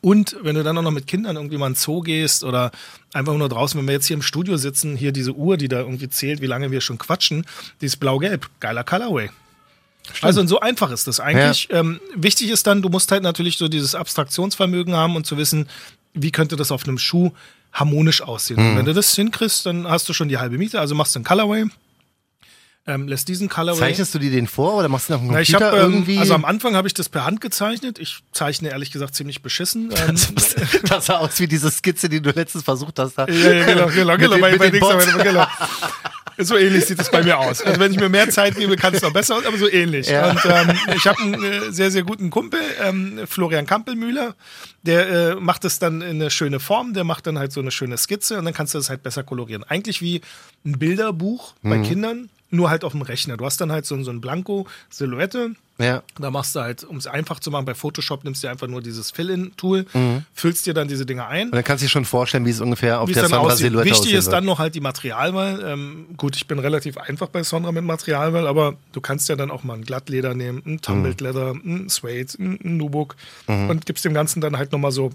und 0.00 0.36
wenn 0.42 0.54
du 0.54 0.62
dann 0.62 0.78
auch 0.78 0.82
noch 0.82 0.90
mit 0.90 1.06
Kindern 1.06 1.36
irgendwie 1.36 1.56
mal 1.56 1.66
in 1.66 1.72
den 1.72 1.78
Zoo 1.78 2.00
gehst 2.00 2.44
oder 2.44 2.70
einfach 3.12 3.34
nur 3.34 3.48
draußen, 3.48 3.78
wenn 3.78 3.86
wir 3.86 3.94
jetzt 3.94 4.06
hier 4.06 4.16
im 4.16 4.22
Studio 4.22 4.56
sitzen, 4.56 4.96
hier 4.96 5.12
diese 5.12 5.32
Uhr, 5.32 5.56
die 5.56 5.68
da 5.68 5.80
irgendwie 5.80 6.08
zählt, 6.08 6.40
wie 6.40 6.46
lange 6.46 6.70
wir 6.70 6.80
schon 6.80 6.98
quatschen, 6.98 7.46
die 7.80 7.86
ist 7.86 7.96
blau-gelb. 7.96 8.48
Geiler 8.60 8.84
Colorway. 8.84 9.30
Also 10.22 10.40
und 10.40 10.48
so 10.48 10.60
einfach 10.60 10.90
ist 10.90 11.06
das 11.06 11.20
eigentlich. 11.20 11.68
Ähm, 11.70 12.00
wichtig 12.14 12.50
ist 12.50 12.66
dann, 12.66 12.80
du 12.80 12.88
musst 12.88 13.12
halt 13.12 13.22
natürlich 13.22 13.58
so 13.58 13.68
dieses 13.68 13.94
Abstraktionsvermögen 13.94 14.94
haben 14.94 15.16
und 15.16 15.26
zu 15.26 15.36
wissen, 15.36 15.68
wie 16.22 16.30
könnte 16.32 16.56
das 16.56 16.70
auf 16.72 16.84
einem 16.86 16.98
Schuh 16.98 17.32
harmonisch 17.72 18.22
aussehen. 18.22 18.58
Und 18.58 18.76
wenn 18.78 18.84
du 18.86 18.94
das 18.94 19.14
hinkriegst, 19.14 19.66
dann 19.66 19.86
hast 19.88 20.08
du 20.08 20.12
schon 20.14 20.28
die 20.28 20.38
halbe 20.38 20.56
Miete. 20.58 20.80
Also 20.80 20.94
machst 20.94 21.14
du 21.14 21.18
einen 21.18 21.24
Colorway, 21.24 21.66
ähm, 22.86 23.06
lässt 23.06 23.28
diesen 23.28 23.50
Colorway. 23.50 23.78
Zeichnest 23.78 24.14
du 24.14 24.18
dir 24.18 24.30
den 24.30 24.46
vor 24.46 24.74
oder 24.76 24.88
machst 24.88 25.10
du 25.10 25.18
Na, 25.22 25.40
ich 25.42 25.52
Computer 25.52 25.66
hab, 25.66 25.74
ähm, 25.74 25.92
irgendwie? 25.92 26.18
Also 26.18 26.32
am 26.32 26.46
Anfang 26.46 26.74
habe 26.74 26.88
ich 26.88 26.94
das 26.94 27.10
per 27.10 27.26
Hand 27.26 27.42
gezeichnet. 27.42 27.98
Ich 27.98 28.20
zeichne 28.32 28.70
ehrlich 28.70 28.90
gesagt 28.90 29.14
ziemlich 29.14 29.42
beschissen. 29.42 29.90
Ähm, 30.08 30.16
das 30.88 31.06
sah 31.06 31.18
aus 31.18 31.38
wie 31.40 31.46
diese 31.46 31.70
Skizze, 31.70 32.08
die 32.08 32.22
du 32.22 32.30
letztens 32.30 32.64
versucht 32.64 32.98
hast. 32.98 33.18
Da. 33.18 33.26
Ja, 33.28 33.52
ja, 33.52 33.66
genau, 33.66 33.88
genau, 33.88 34.16
den- 34.16 34.40
bei, 34.40 34.56
bei 34.56 34.70
genau. 34.70 35.46
So 36.40 36.56
ähnlich 36.56 36.86
sieht 36.86 37.00
es 37.00 37.10
bei 37.10 37.22
mir 37.22 37.38
aus. 37.38 37.60
Also 37.62 37.80
wenn 37.80 37.90
ich 37.92 37.98
mir 37.98 38.08
mehr 38.08 38.30
Zeit 38.30 38.56
gebe, 38.56 38.76
kann 38.76 38.94
es 38.94 39.02
noch 39.02 39.12
besser 39.12 39.36
aus, 39.36 39.44
aber 39.44 39.58
so 39.58 39.68
ähnlich. 39.68 40.06
Ja. 40.08 40.30
Und 40.30 40.40
ähm, 40.44 40.78
ich 40.96 41.06
habe 41.06 41.20
einen 41.20 41.42
äh, 41.42 41.72
sehr, 41.72 41.90
sehr 41.90 42.04
guten 42.04 42.30
Kumpel, 42.30 42.60
ähm, 42.82 43.20
Florian 43.26 43.66
Kampelmühler, 43.66 44.34
der 44.82 45.08
äh, 45.08 45.34
macht 45.34 45.64
es 45.64 45.78
dann 45.78 46.00
in 46.00 46.10
eine 46.20 46.30
schöne 46.30 46.60
Form, 46.60 46.94
der 46.94 47.04
macht 47.04 47.26
dann 47.26 47.38
halt 47.38 47.52
so 47.52 47.60
eine 47.60 47.70
schöne 47.72 47.96
Skizze 47.98 48.38
und 48.38 48.44
dann 48.44 48.54
kannst 48.54 48.74
du 48.74 48.78
das 48.78 48.88
halt 48.88 49.02
besser 49.02 49.24
kolorieren. 49.24 49.64
Eigentlich 49.64 50.00
wie 50.00 50.20
ein 50.64 50.78
Bilderbuch 50.78 51.54
Mhm. 51.62 51.70
bei 51.70 51.78
Kindern, 51.78 52.28
nur 52.50 52.70
halt 52.70 52.82
auf 52.84 52.92
dem 52.92 53.02
Rechner. 53.02 53.36
Du 53.36 53.44
hast 53.44 53.60
dann 53.60 53.70
halt 53.72 53.84
so, 53.84 54.02
so 54.02 54.10
ein 54.10 54.20
Blanko-Silhouette, 54.22 55.50
Ja. 55.78 56.02
da 56.18 56.30
machst 56.30 56.56
du 56.56 56.60
halt, 56.60 56.82
um 56.82 56.96
es 56.96 57.06
einfach 57.06 57.40
zu 57.40 57.50
machen, 57.50 57.66
bei 57.66 57.74
Photoshop 57.74 58.24
nimmst 58.24 58.42
du 58.42 58.48
einfach 58.48 58.66
nur 58.68 58.80
dieses 58.80 59.10
Fill-In-Tool, 59.10 59.84
Mhm. 59.92 60.24
füllst 60.32 60.64
dir 60.66 60.72
dann 60.74 60.88
diese 60.88 61.04
Dinger 61.04 61.28
ein 61.28 61.48
Und 61.48 61.54
dann 61.54 61.62
kannst 61.64 61.82
du 61.82 61.86
dir 61.86 61.90
schon 61.90 62.04
vorstellen, 62.06 62.46
wie 62.46 62.50
es 62.50 62.60
ungefähr 62.60 63.00
auf 63.00 63.10
der 63.12 63.22
dann 63.22 63.30
Sonra 63.32 63.52
aussieht. 63.52 63.72
Wichtig 63.74 64.14
ist 64.14 64.28
dann 64.30 64.44
noch 64.46 64.58
halt 64.58 64.74
die 64.74 64.80
Materialwahl. 64.80 65.62
Ähm, 65.64 66.06
gut, 66.16 66.36
ich 66.36 66.46
bin 66.46 66.58
relativ 66.58 66.96
einfach 66.96 67.28
bei 67.28 67.42
Sonra 67.42 67.70
mit 67.70 67.84
Materialwahl, 67.84 68.46
aber 68.46 68.76
du 68.92 69.00
kannst 69.00 69.28
ja 69.28 69.36
dann 69.36 69.50
auch 69.50 69.62
mal 69.62 69.74
ein 69.74 69.84
Glattleder 69.84 70.34
nehmen, 70.34 70.62
ein 70.66 70.80
Tumbled 70.80 71.20
Leather, 71.20 71.52
ein 71.52 71.88
Suede, 71.88 72.32
ein, 72.38 72.58
ein 72.64 72.76
Nubuck 72.78 73.14
und 73.46 73.84
gibst 73.86 74.04
dem 74.04 74.14
Ganzen 74.14 74.40
dann 74.40 74.56
halt 74.56 74.72
nochmal 74.72 74.92
so 74.92 75.10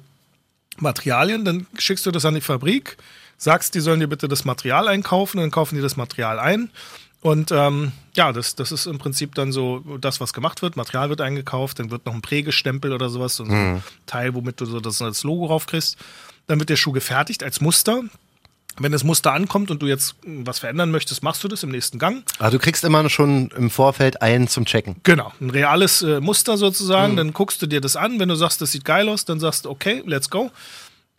Materialien. 0.78 1.46
Dann 1.46 1.66
schickst 1.78 2.06
du 2.06 2.12
das 2.12 2.26
an 2.26 2.36
die 2.36 2.42
Fabrik, 2.42 2.98
sagst, 3.44 3.76
die 3.76 3.80
sollen 3.80 4.00
dir 4.00 4.08
bitte 4.08 4.28
das 4.28 4.46
Material 4.46 4.88
einkaufen, 4.88 5.38
dann 5.38 5.52
kaufen 5.52 5.76
die 5.76 5.82
das 5.82 5.98
Material 5.98 6.40
ein. 6.40 6.70
Und 7.22 7.52
ähm, 7.52 7.94
ja, 8.16 8.34
das, 8.34 8.56
das 8.56 8.74
ist 8.74 8.86
im 8.86 8.98
Prinzip 8.98 9.34
dann 9.36 9.54
so 9.54 9.80
das, 10.02 10.20
was 10.20 10.34
gemacht 10.34 10.62
wird. 10.62 10.76
Material 10.76 11.10
wird 11.10 11.22
eingekauft, 11.22 11.80
dann 11.80 11.90
wird 11.90 12.06
noch 12.06 12.14
ein 12.14 12.22
Prägestempel 12.22 12.92
oder 12.92 13.10
sowas, 13.10 13.38
so 13.38 13.46
ein 13.46 13.82
Teil, 14.06 14.34
womit 14.34 14.60
du 14.60 14.66
so 14.66 14.82
das, 14.82 14.98
das 14.98 15.24
Logo 15.24 15.46
raufkriegst. 15.46 15.98
Dann 16.48 16.60
wird 16.60 16.70
der 16.70 16.76
Schuh 16.76 16.92
gefertigt 16.92 17.42
als 17.42 17.62
Muster. 17.62 18.04
Wenn 18.78 18.92
das 18.92 19.04
Muster 19.04 19.32
ankommt 19.32 19.70
und 19.70 19.82
du 19.84 19.88
jetzt 19.88 20.16
was 20.26 20.60
verändern 20.60 20.90
möchtest, 20.90 21.22
machst 21.22 21.44
du 21.44 21.48
das 21.48 21.62
im 21.62 21.70
nächsten 21.70 22.00
Gang. 22.00 22.24
Ah, 22.40 22.50
du 22.50 22.58
kriegst 22.58 22.84
immer 22.84 23.08
schon 23.10 23.52
im 23.56 23.70
Vorfeld 23.70 24.22
einen 24.22 24.48
zum 24.48 24.66
Checken. 24.66 24.96
Genau, 25.04 25.32
ein 25.40 25.52
reales 25.52 26.02
äh, 26.02 26.20
Muster 26.20 26.58
sozusagen. 26.58 27.16
Dann 27.16 27.34
guckst 27.34 27.62
du 27.62 27.68
dir 27.68 27.82
das 27.82 27.96
an. 27.96 28.20
Wenn 28.20 28.30
du 28.30 28.36
sagst, 28.36 28.62
das 28.62 28.72
sieht 28.72 28.84
geil 28.84 29.08
aus, 29.10 29.26
dann 29.26 29.40
sagst 29.40 29.66
du, 29.66 29.70
okay, 29.70 30.02
let's 30.06 30.30
go. 30.30 30.52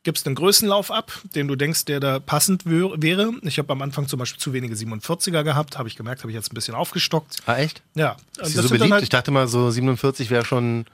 Gibst 0.04 0.26
einen 0.26 0.34
Größenlauf 0.36 0.90
ab, 0.90 1.12
den 1.34 1.48
du 1.48 1.56
denkst, 1.56 1.86
der 1.86 1.98
da 1.98 2.20
passend 2.20 2.64
wö- 2.64 2.92
wäre. 3.02 3.32
Ich 3.42 3.58
habe 3.58 3.72
am 3.72 3.80
Anfang 3.82 4.06
zum 4.06 4.18
Beispiel 4.18 4.38
zu 4.40 4.52
wenige 4.52 4.74
47er 4.76 5.42
gehabt, 5.42 5.78
habe 5.78 5.88
ich 5.88 5.96
gemerkt, 5.96 6.20
habe 6.22 6.30
ich 6.30 6.36
jetzt 6.36 6.52
ein 6.52 6.54
bisschen 6.54 6.74
aufgestockt. 6.74 7.38
Ah, 7.46 7.56
echt? 7.56 7.82
Ja, 7.94 8.16
Ist 8.38 8.56
das 8.56 8.64
so 8.66 8.68
beliebt? 8.74 8.92
halt- 8.92 9.02
ich 9.02 9.08
dachte 9.08 9.30
mal, 9.30 9.48
so 9.48 9.70
47 9.70 10.30
wäre 10.30 10.44
schon. 10.44 10.84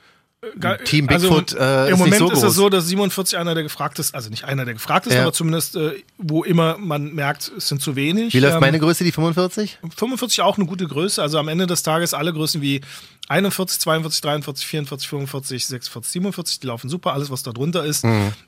Ge- 0.57 0.79
Team 0.85 1.07
Bigfoot, 1.07 1.53
äh, 1.53 1.59
also, 1.59 1.83
ist 1.85 1.88
Im 1.90 1.90
nicht 1.90 1.98
Moment 1.98 2.18
so 2.18 2.31
ist 2.33 2.42
es 2.50 2.55
so, 2.55 2.68
dass 2.70 2.87
47 2.87 3.37
einer 3.38 3.53
der 3.55 3.62
gefragtesten, 3.62 4.14
also 4.14 4.31
nicht 4.31 4.44
einer 4.44 4.64
der 4.64 4.72
gefragtesten, 4.72 5.18
Ja. 5.18 5.24
aber 5.24 5.35
zumindest 5.35 5.76
äh, 5.76 6.03
wo 6.16 6.44
immer 6.44 6.79
man 6.79 7.12
merkt, 7.14 7.53
es 7.59 7.68
sind 7.68 7.83
zu 7.83 7.94
wenig. 7.94 8.33
Wie 8.33 8.40
läuft 8.40 8.55
Ähm, 8.55 8.61
meine 8.61 8.79
Größe, 8.79 9.05
die 9.05 9.12
45? 9.12 9.79
45 9.94 10.40
auch 10.40 10.57
eine 10.57 10.64
gute 10.66 10.87
Größe. 10.87 11.20
Also 11.20 11.38
am 11.38 11.48
Ende 11.48 11.66
des 11.66 11.83
Tages 11.83 12.14
alle 12.14 12.33
Größen 12.33 12.62
wie 12.62 12.81
41, 13.29 13.81
42, 13.81 14.20
43, 14.22 14.66
44, 14.66 15.09
45, 15.11 15.66
46, 15.66 16.11
47, 16.12 16.61
die 16.61 16.66
laufen 16.68 16.88
super. 16.88 17.12
Alles, 17.12 17.31
was 17.31 17.42
da 17.42 17.53
drunter 17.53 17.85
ist. 17.85 18.05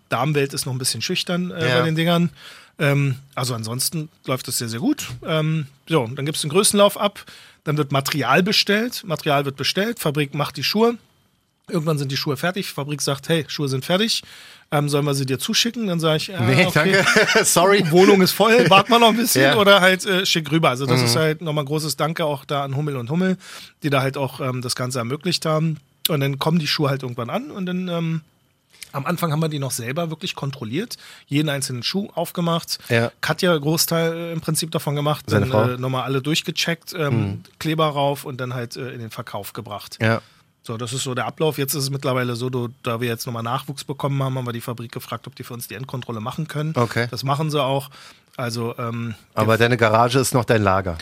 Damenwelt 0.08 0.54
ist 0.54 0.64
noch 0.64 0.72
ein 0.72 0.78
bisschen 0.78 1.02
schüchtern 1.02 1.50
äh, 1.50 1.54
Mhm. 1.62 1.68
Ja. 1.68 1.78
bei 1.80 1.84
den 1.84 1.94
Dingern. 1.94 2.30
Ähm, 2.78 3.16
also 3.34 3.54
ansonsten 3.54 4.08
läuft 4.24 4.48
es 4.48 4.56
sehr, 4.56 4.70
sehr 4.70 4.80
gut. 4.80 5.06
Ähm, 5.26 5.66
so, 5.86 6.06
dann 6.06 6.24
gibt 6.24 6.36
es 6.36 6.40
den 6.42 6.50
Größenlauf 6.50 6.98
ab. 6.98 7.22
Dann 7.64 7.76
wird 7.76 7.92
Material 7.92 8.42
bestellt. 8.42 9.02
Material 9.04 9.44
wird 9.44 9.56
bestellt. 9.56 9.98
Fabrik 10.00 10.32
macht 10.34 10.56
die 10.56 10.64
Schuhe. 10.64 10.96
Irgendwann 11.72 11.98
sind 11.98 12.12
die 12.12 12.16
Schuhe 12.16 12.36
fertig. 12.36 12.70
Fabrik 12.72 13.00
sagt, 13.02 13.28
hey, 13.28 13.44
Schuhe 13.48 13.68
sind 13.68 13.84
fertig. 13.84 14.22
Ähm, 14.70 14.88
sollen 14.88 15.04
wir 15.04 15.14
sie 15.14 15.26
dir 15.26 15.38
zuschicken? 15.38 15.86
Dann 15.86 16.00
sage 16.00 16.16
ich, 16.18 16.28
äh, 16.30 16.40
Nee, 16.40 16.66
okay. 16.66 16.92
danke. 17.04 17.44
Sorry. 17.44 17.84
Wohnung 17.90 18.22
ist 18.22 18.32
voll, 18.32 18.68
warten 18.70 18.90
wir 18.92 18.98
noch 18.98 19.08
ein 19.08 19.16
bisschen 19.16 19.42
Ja. 19.42 19.56
oder 19.56 19.80
halt 19.80 20.06
äh, 20.06 20.24
schick 20.24 20.50
rüber. 20.50 20.68
Also 20.70 20.86
das 20.86 21.02
ist 21.02 21.16
halt 21.16 21.42
nochmal 21.42 21.64
ein 21.64 21.66
großes 21.66 21.96
Danke 21.96 22.24
auch 22.24 22.44
da 22.44 22.64
an 22.64 22.76
Hummel 22.76 22.96
und 22.96 23.10
Hummel, 23.10 23.36
die 23.82 23.90
da 23.90 24.00
halt 24.02 24.16
auch 24.16 24.40
ähm, 24.40 24.62
das 24.62 24.74
Ganze 24.76 24.98
ermöglicht 24.98 25.44
haben. 25.46 25.78
Und 26.08 26.20
dann 26.20 26.38
kommen 26.38 26.58
die 26.58 26.66
Schuhe 26.66 26.88
halt 26.90 27.02
irgendwann 27.02 27.30
an 27.30 27.50
und 27.50 27.66
dann 27.66 27.88
ähm, 27.88 28.20
Am 28.92 29.06
Anfang 29.06 29.30
haben 29.32 29.40
wir 29.40 29.48
die 29.48 29.58
noch 29.58 29.70
selber 29.70 30.10
wirklich 30.10 30.34
kontrolliert, 30.34 30.96
jeden 31.26 31.48
einzelnen 31.48 31.82
Schuh 31.82 32.08
aufgemacht. 32.14 32.78
Ja. 32.90 33.10
Katja 33.22 33.56
Großteil 33.56 34.12
äh, 34.14 34.32
im 34.32 34.40
Prinzip 34.42 34.70
davon 34.70 34.96
gemacht, 34.96 35.24
Seine 35.28 35.46
dann 35.46 35.74
äh, 35.74 35.78
nochmal 35.78 36.02
alle 36.04 36.20
durchgecheckt, 36.22 36.92
ähm, 36.94 37.20
Mhm. 37.20 37.40
Kleber 37.58 37.86
rauf 37.86 38.24
und 38.24 38.38
dann 38.40 38.52
halt 38.54 38.76
äh, 38.76 38.90
in 38.92 39.00
den 39.00 39.10
Verkauf 39.10 39.52
gebracht. 39.54 39.96
Ja. 40.00 40.20
So, 40.64 40.76
das 40.76 40.92
ist 40.92 41.02
so 41.02 41.14
der 41.14 41.26
Ablauf. 41.26 41.58
Jetzt 41.58 41.74
ist 41.74 41.84
es 41.84 41.90
mittlerweile 41.90 42.36
so, 42.36 42.48
du, 42.48 42.68
da 42.84 43.00
wir 43.00 43.08
jetzt 43.08 43.26
nochmal 43.26 43.42
Nachwuchs 43.42 43.82
bekommen 43.84 44.22
haben, 44.22 44.36
haben 44.36 44.46
wir 44.46 44.52
die 44.52 44.60
Fabrik 44.60 44.92
gefragt, 44.92 45.26
ob 45.26 45.34
die 45.34 45.42
für 45.42 45.54
uns 45.54 45.66
die 45.66 45.74
Endkontrolle 45.74 46.20
machen 46.20 46.46
können. 46.46 46.72
Okay. 46.76 47.08
Das 47.10 47.24
machen 47.24 47.50
sie 47.50 47.62
auch. 47.62 47.90
Also 48.36 48.74
ähm, 48.78 49.14
Aber 49.34 49.58
deine 49.58 49.76
Garage 49.76 50.18
ist 50.18 50.32
noch 50.34 50.44
dein 50.44 50.62
Lager. 50.62 50.96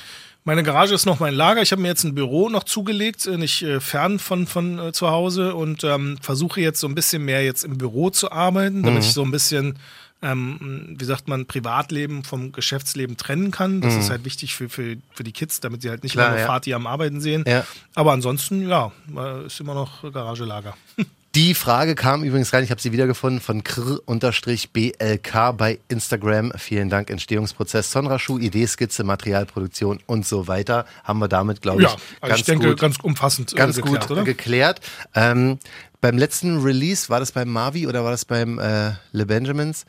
meine 0.44 0.62
Garage 0.62 0.94
ist 0.94 1.04
noch 1.04 1.20
mein 1.20 1.34
Lager. 1.34 1.60
Ich 1.60 1.72
habe 1.72 1.82
mir 1.82 1.88
jetzt 1.88 2.04
ein 2.04 2.14
Büro 2.14 2.48
noch 2.48 2.64
zugelegt, 2.64 3.26
äh, 3.26 3.36
nicht 3.36 3.62
äh, 3.62 3.80
fern 3.80 4.18
von, 4.18 4.46
von 4.46 4.78
äh, 4.78 4.92
zu 4.92 5.10
Hause 5.10 5.54
und 5.54 5.84
ähm, 5.84 6.16
versuche 6.22 6.60
jetzt 6.62 6.80
so 6.80 6.88
ein 6.88 6.94
bisschen 6.94 7.24
mehr 7.24 7.44
jetzt 7.44 7.62
im 7.62 7.76
Büro 7.76 8.08
zu 8.10 8.32
arbeiten, 8.32 8.82
damit 8.82 9.04
ich 9.04 9.12
so 9.12 9.22
ein 9.22 9.30
bisschen, 9.30 9.78
ähm, 10.22 10.96
wie 10.98 11.04
sagt 11.04 11.28
man, 11.28 11.46
Privatleben 11.46 12.24
vom 12.24 12.52
Geschäftsleben 12.52 13.16
trennen 13.16 13.50
kann. 13.50 13.80
Das 13.80 13.94
ist 13.96 14.10
halt 14.10 14.24
wichtig 14.24 14.54
für, 14.54 14.68
für, 14.68 14.96
für 15.12 15.24
die 15.24 15.32
Kids, 15.32 15.60
damit 15.60 15.82
sie 15.82 15.90
halt 15.90 16.02
nicht 16.02 16.12
Klar, 16.12 16.28
immer 16.28 16.36
nur 16.36 16.42
ja. 16.42 16.48
Vati 16.48 16.74
am 16.74 16.86
Arbeiten 16.86 17.20
sehen. 17.20 17.44
Ja. 17.46 17.64
Aber 17.94 18.12
ansonsten, 18.12 18.68
ja, 18.68 18.92
äh, 19.16 19.46
ist 19.46 19.60
immer 19.60 19.74
noch 19.74 20.02
Garagelager. 20.12 20.76
Die 21.36 21.54
Frage 21.54 21.94
kam 21.94 22.24
übrigens 22.24 22.52
rein, 22.52 22.64
ich 22.64 22.72
habe 22.72 22.80
sie 22.80 22.90
wiedergefunden, 22.90 23.40
von 23.40 23.62
kr-blk 23.62 25.56
bei 25.56 25.78
Instagram. 25.86 26.52
Vielen 26.58 26.90
Dank, 26.90 27.08
Entstehungsprozess, 27.08 27.92
Sonra-Schuh, 27.92 28.38
Ideeskizze, 28.38 29.04
Materialproduktion 29.04 30.00
und 30.06 30.26
so 30.26 30.48
weiter. 30.48 30.86
Haben 31.04 31.20
wir 31.20 31.28
damit, 31.28 31.62
glaube 31.62 31.82
ich, 31.82 31.88
Ja, 31.88 31.94
also 32.20 32.30
ganz 32.30 32.40
ich 32.40 32.46
denke, 32.46 32.70
gut, 32.70 32.80
ganz 32.80 32.96
umfassend 33.00 33.52
äh, 33.52 33.56
ganz 33.56 33.76
geklärt, 33.76 34.08
gut 34.08 34.10
oder? 34.10 34.24
geklärt. 34.24 34.80
Ähm, 35.14 35.60
beim 36.00 36.18
letzten 36.18 36.62
Release, 36.64 37.08
war 37.10 37.20
das 37.20 37.30
beim 37.30 37.48
Mavi 37.48 37.86
oder 37.86 38.02
war 38.02 38.10
das 38.10 38.24
beim 38.24 38.58
äh, 38.58 38.94
Le 39.12 39.24
Benjamins? 39.24 39.86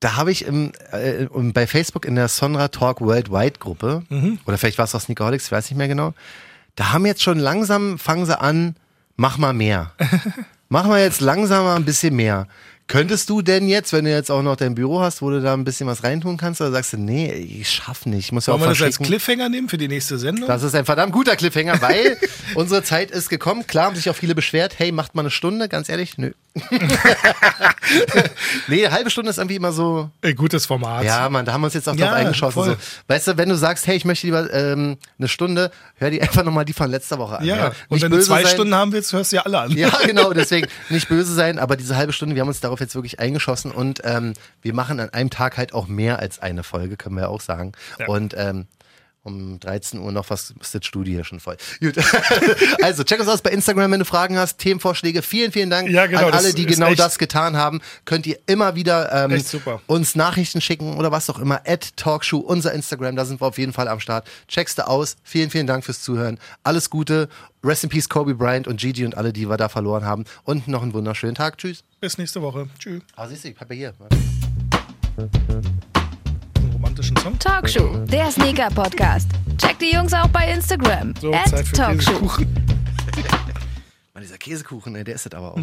Da 0.00 0.16
habe 0.16 0.30
ich 0.30 0.44
im, 0.44 0.72
äh, 0.92 1.26
bei 1.52 1.66
Facebook 1.66 2.04
in 2.04 2.14
der 2.16 2.28
Sonra 2.28 2.68
Talk 2.68 3.00
Worldwide 3.00 3.58
Gruppe, 3.58 4.02
Mhm. 4.10 4.38
oder 4.46 4.58
vielleicht 4.58 4.78
war 4.78 4.84
es 4.84 4.94
auch 4.94 5.00
Sneakerholics, 5.00 5.46
ich 5.46 5.52
weiß 5.52 5.70
nicht 5.70 5.78
mehr 5.78 5.88
genau, 5.88 6.12
da 6.74 6.92
haben 6.92 7.06
jetzt 7.06 7.22
schon 7.22 7.38
langsam, 7.38 7.98
fangen 7.98 8.26
sie 8.26 8.38
an, 8.38 8.76
mach 9.16 9.38
mal 9.38 9.54
mehr. 9.54 9.92
mach 10.68 10.84
mal 10.86 11.00
jetzt 11.00 11.20
langsam 11.22 11.64
mal 11.64 11.76
ein 11.76 11.84
bisschen 11.86 12.14
mehr. 12.14 12.46
Könntest 12.88 13.28
du 13.30 13.42
denn 13.42 13.66
jetzt, 13.68 13.92
wenn 13.92 14.04
du 14.04 14.12
jetzt 14.12 14.30
auch 14.30 14.42
noch 14.42 14.54
dein 14.54 14.76
Büro 14.76 15.00
hast, 15.00 15.20
wo 15.20 15.28
du 15.30 15.40
da 15.40 15.52
ein 15.54 15.64
bisschen 15.64 15.88
was 15.88 16.04
reintun 16.04 16.36
kannst, 16.36 16.60
oder 16.60 16.70
sagst 16.70 16.92
du, 16.92 16.98
nee, 16.98 17.32
ich 17.32 17.68
schaff 17.68 18.06
nicht, 18.06 18.26
ich 18.26 18.32
muss 18.32 18.46
ja 18.46 18.52
Wollen 18.52 18.62
auch 18.62 18.66
wir 18.68 18.86
das 18.86 18.98
als. 18.98 18.98
Cliffhanger 18.98 19.48
nehmen 19.48 19.68
für 19.68 19.76
die 19.78 19.88
nächste 19.88 20.18
Sendung? 20.18 20.46
Das 20.46 20.62
ist 20.62 20.74
ein 20.74 20.84
verdammt 20.84 21.12
guter 21.12 21.34
Cliffhanger, 21.34 21.82
weil 21.82 22.16
unsere 22.54 22.84
Zeit 22.84 23.10
ist 23.10 23.28
gekommen. 23.28 23.66
Klar 23.66 23.86
haben 23.86 23.96
sich 23.96 24.08
auch 24.08 24.14
viele 24.14 24.36
beschwert, 24.36 24.74
hey, 24.78 24.92
macht 24.92 25.16
mal 25.16 25.22
eine 25.22 25.30
Stunde, 25.30 25.68
ganz 25.68 25.88
ehrlich, 25.88 26.16
nö. 26.16 26.30
nee, 28.68 28.86
eine 28.86 28.94
halbe 28.94 29.10
Stunde 29.10 29.30
ist 29.30 29.38
irgendwie 29.38 29.56
immer 29.56 29.72
so, 29.72 30.10
Ey, 30.22 30.34
gutes 30.34 30.66
Format. 30.66 31.04
ja, 31.04 31.28
Mann, 31.28 31.44
da 31.44 31.52
haben 31.52 31.60
wir 31.60 31.66
uns 31.66 31.74
jetzt 31.74 31.88
auch 31.88 31.94
Ja, 31.94 32.06
drauf 32.06 32.16
eingeschossen. 32.16 32.64
So. 32.64 32.76
Weißt 33.08 33.28
du, 33.28 33.36
wenn 33.36 33.48
du 33.48 33.56
sagst, 33.56 33.86
hey, 33.86 33.96
ich 33.96 34.04
möchte 34.04 34.26
lieber 34.26 34.52
ähm, 34.52 34.96
eine 35.18 35.28
Stunde, 35.28 35.70
hör 35.96 36.10
die 36.10 36.20
einfach 36.22 36.44
nochmal 36.44 36.64
die 36.64 36.72
von 36.72 36.90
letzter 36.90 37.18
Woche 37.18 37.38
an. 37.40 37.44
Ja, 37.44 37.56
Ja, 37.56 37.72
und 37.88 38.00
wenn 38.02 38.10
du 38.10 38.20
zwei 38.20 38.42
sein. 38.42 38.52
Stunden 38.52 38.74
haben 38.74 38.92
willst, 38.92 39.12
hörst 39.12 39.32
du 39.32 39.36
ja 39.36 39.42
alle 39.42 39.58
an. 39.60 39.72
Ja, 39.72 39.90
genau, 40.06 40.32
deswegen 40.32 40.66
nicht 40.88 41.08
böse 41.08 41.34
sein, 41.34 41.58
aber 41.58 41.76
diese 41.76 41.96
halbe 41.96 42.12
Stunde, 42.12 42.34
wir 42.34 42.40
haben 42.42 42.48
uns 42.48 42.60
darauf 42.76 42.80
jetzt 42.80 42.94
wirklich 42.94 43.20
eingeschossen 43.20 43.70
und 43.70 44.02
ähm, 44.04 44.34
wir 44.62 44.74
machen 44.74 45.00
an 45.00 45.10
einem 45.10 45.30
Tag 45.30 45.56
halt 45.56 45.72
auch 45.72 45.86
mehr 45.86 46.18
als 46.18 46.38
eine 46.38 46.62
Folge, 46.62 46.96
können 46.96 47.16
wir 47.16 47.22
ja 47.22 47.28
auch 47.28 47.40
sagen. 47.40 47.72
Ja. 47.98 48.06
Und 48.06 48.34
ähm, 48.36 48.66
um 49.26 49.58
13 49.60 50.00
Uhr 50.00 50.12
noch 50.12 50.30
was 50.30 50.54
ist 50.60 50.74
das 50.74 50.86
Studio 50.86 51.14
hier 51.14 51.24
schon 51.24 51.40
voll. 51.40 51.56
Gut. 51.80 51.96
also 52.82 53.04
check 53.04 53.20
uns 53.20 53.28
aus 53.28 53.42
bei 53.42 53.50
Instagram, 53.50 53.90
wenn 53.92 53.98
du 53.98 54.04
Fragen 54.04 54.38
hast, 54.38 54.58
Themenvorschläge. 54.58 55.22
Vielen, 55.22 55.52
vielen 55.52 55.68
Dank 55.68 55.90
Ja, 55.90 56.06
genau, 56.06 56.28
an 56.28 56.32
alle, 56.32 56.54
die 56.54 56.64
genau 56.64 56.94
das 56.94 57.18
getan 57.18 57.56
haben. 57.56 57.80
Könnt 58.04 58.26
ihr 58.26 58.38
immer 58.46 58.74
wieder 58.76 59.12
ähm, 59.12 59.42
uns 59.86 60.14
Nachrichten 60.14 60.60
schicken 60.60 60.96
oder 60.96 61.10
was 61.12 61.28
auch 61.28 61.38
immer. 61.38 61.62
At 61.66 61.96
Talkshow, 61.96 62.38
unser 62.38 62.72
Instagram, 62.72 63.16
da 63.16 63.24
sind 63.24 63.40
wir 63.40 63.46
auf 63.46 63.58
jeden 63.58 63.72
Fall 63.72 63.88
am 63.88 64.00
Start. 64.00 64.28
Checkst 64.48 64.78
du 64.78 64.86
aus. 64.86 65.16
Vielen, 65.24 65.50
vielen 65.50 65.66
Dank 65.66 65.84
fürs 65.84 66.02
Zuhören. 66.02 66.38
Alles 66.62 66.88
Gute. 66.88 67.28
Rest 67.64 67.82
in 67.82 67.90
Peace, 67.90 68.08
Kobe 68.08 68.34
Bryant 68.34 68.68
und 68.68 68.78
Gigi 68.78 69.04
und 69.04 69.16
alle, 69.16 69.32
die 69.32 69.48
wir 69.48 69.56
da 69.56 69.68
verloren 69.68 70.04
haben. 70.04 70.24
Und 70.44 70.68
noch 70.68 70.82
einen 70.82 70.94
wunderschönen 70.94 71.34
Tag. 71.34 71.58
Tschüss. 71.58 71.82
Bis 72.00 72.16
nächste 72.16 72.40
Woche. 72.40 72.68
Tschüss. 72.78 73.02
Ah, 73.16 73.26
siehst 73.26 73.44
du, 73.44 73.48
ich 73.48 73.58
hab 73.58 73.68
ja 73.70 73.76
hier. 73.76 73.94
Romantischen 76.76 77.16
Song. 77.16 77.38
Talkshow, 77.38 78.04
der 78.04 78.30
Sneaker-Podcast. 78.30 79.30
Checkt 79.56 79.80
die 79.80 79.94
Jungs 79.94 80.12
auch 80.12 80.28
bei 80.28 80.52
Instagram. 80.52 81.14
So, 81.18 81.32
at 81.32 81.48
Zeit 81.48 81.66
für 81.66 81.74
Talkshow. 81.74 82.12
Käsekuchen. 82.12 82.46
Mann, 84.12 84.22
dieser 84.22 84.36
Käsekuchen, 84.36 84.94
ey, 84.94 85.02
der 85.02 85.14
ist 85.14 85.24
das 85.24 85.32
aber 85.32 85.54
auch. 85.54 85.60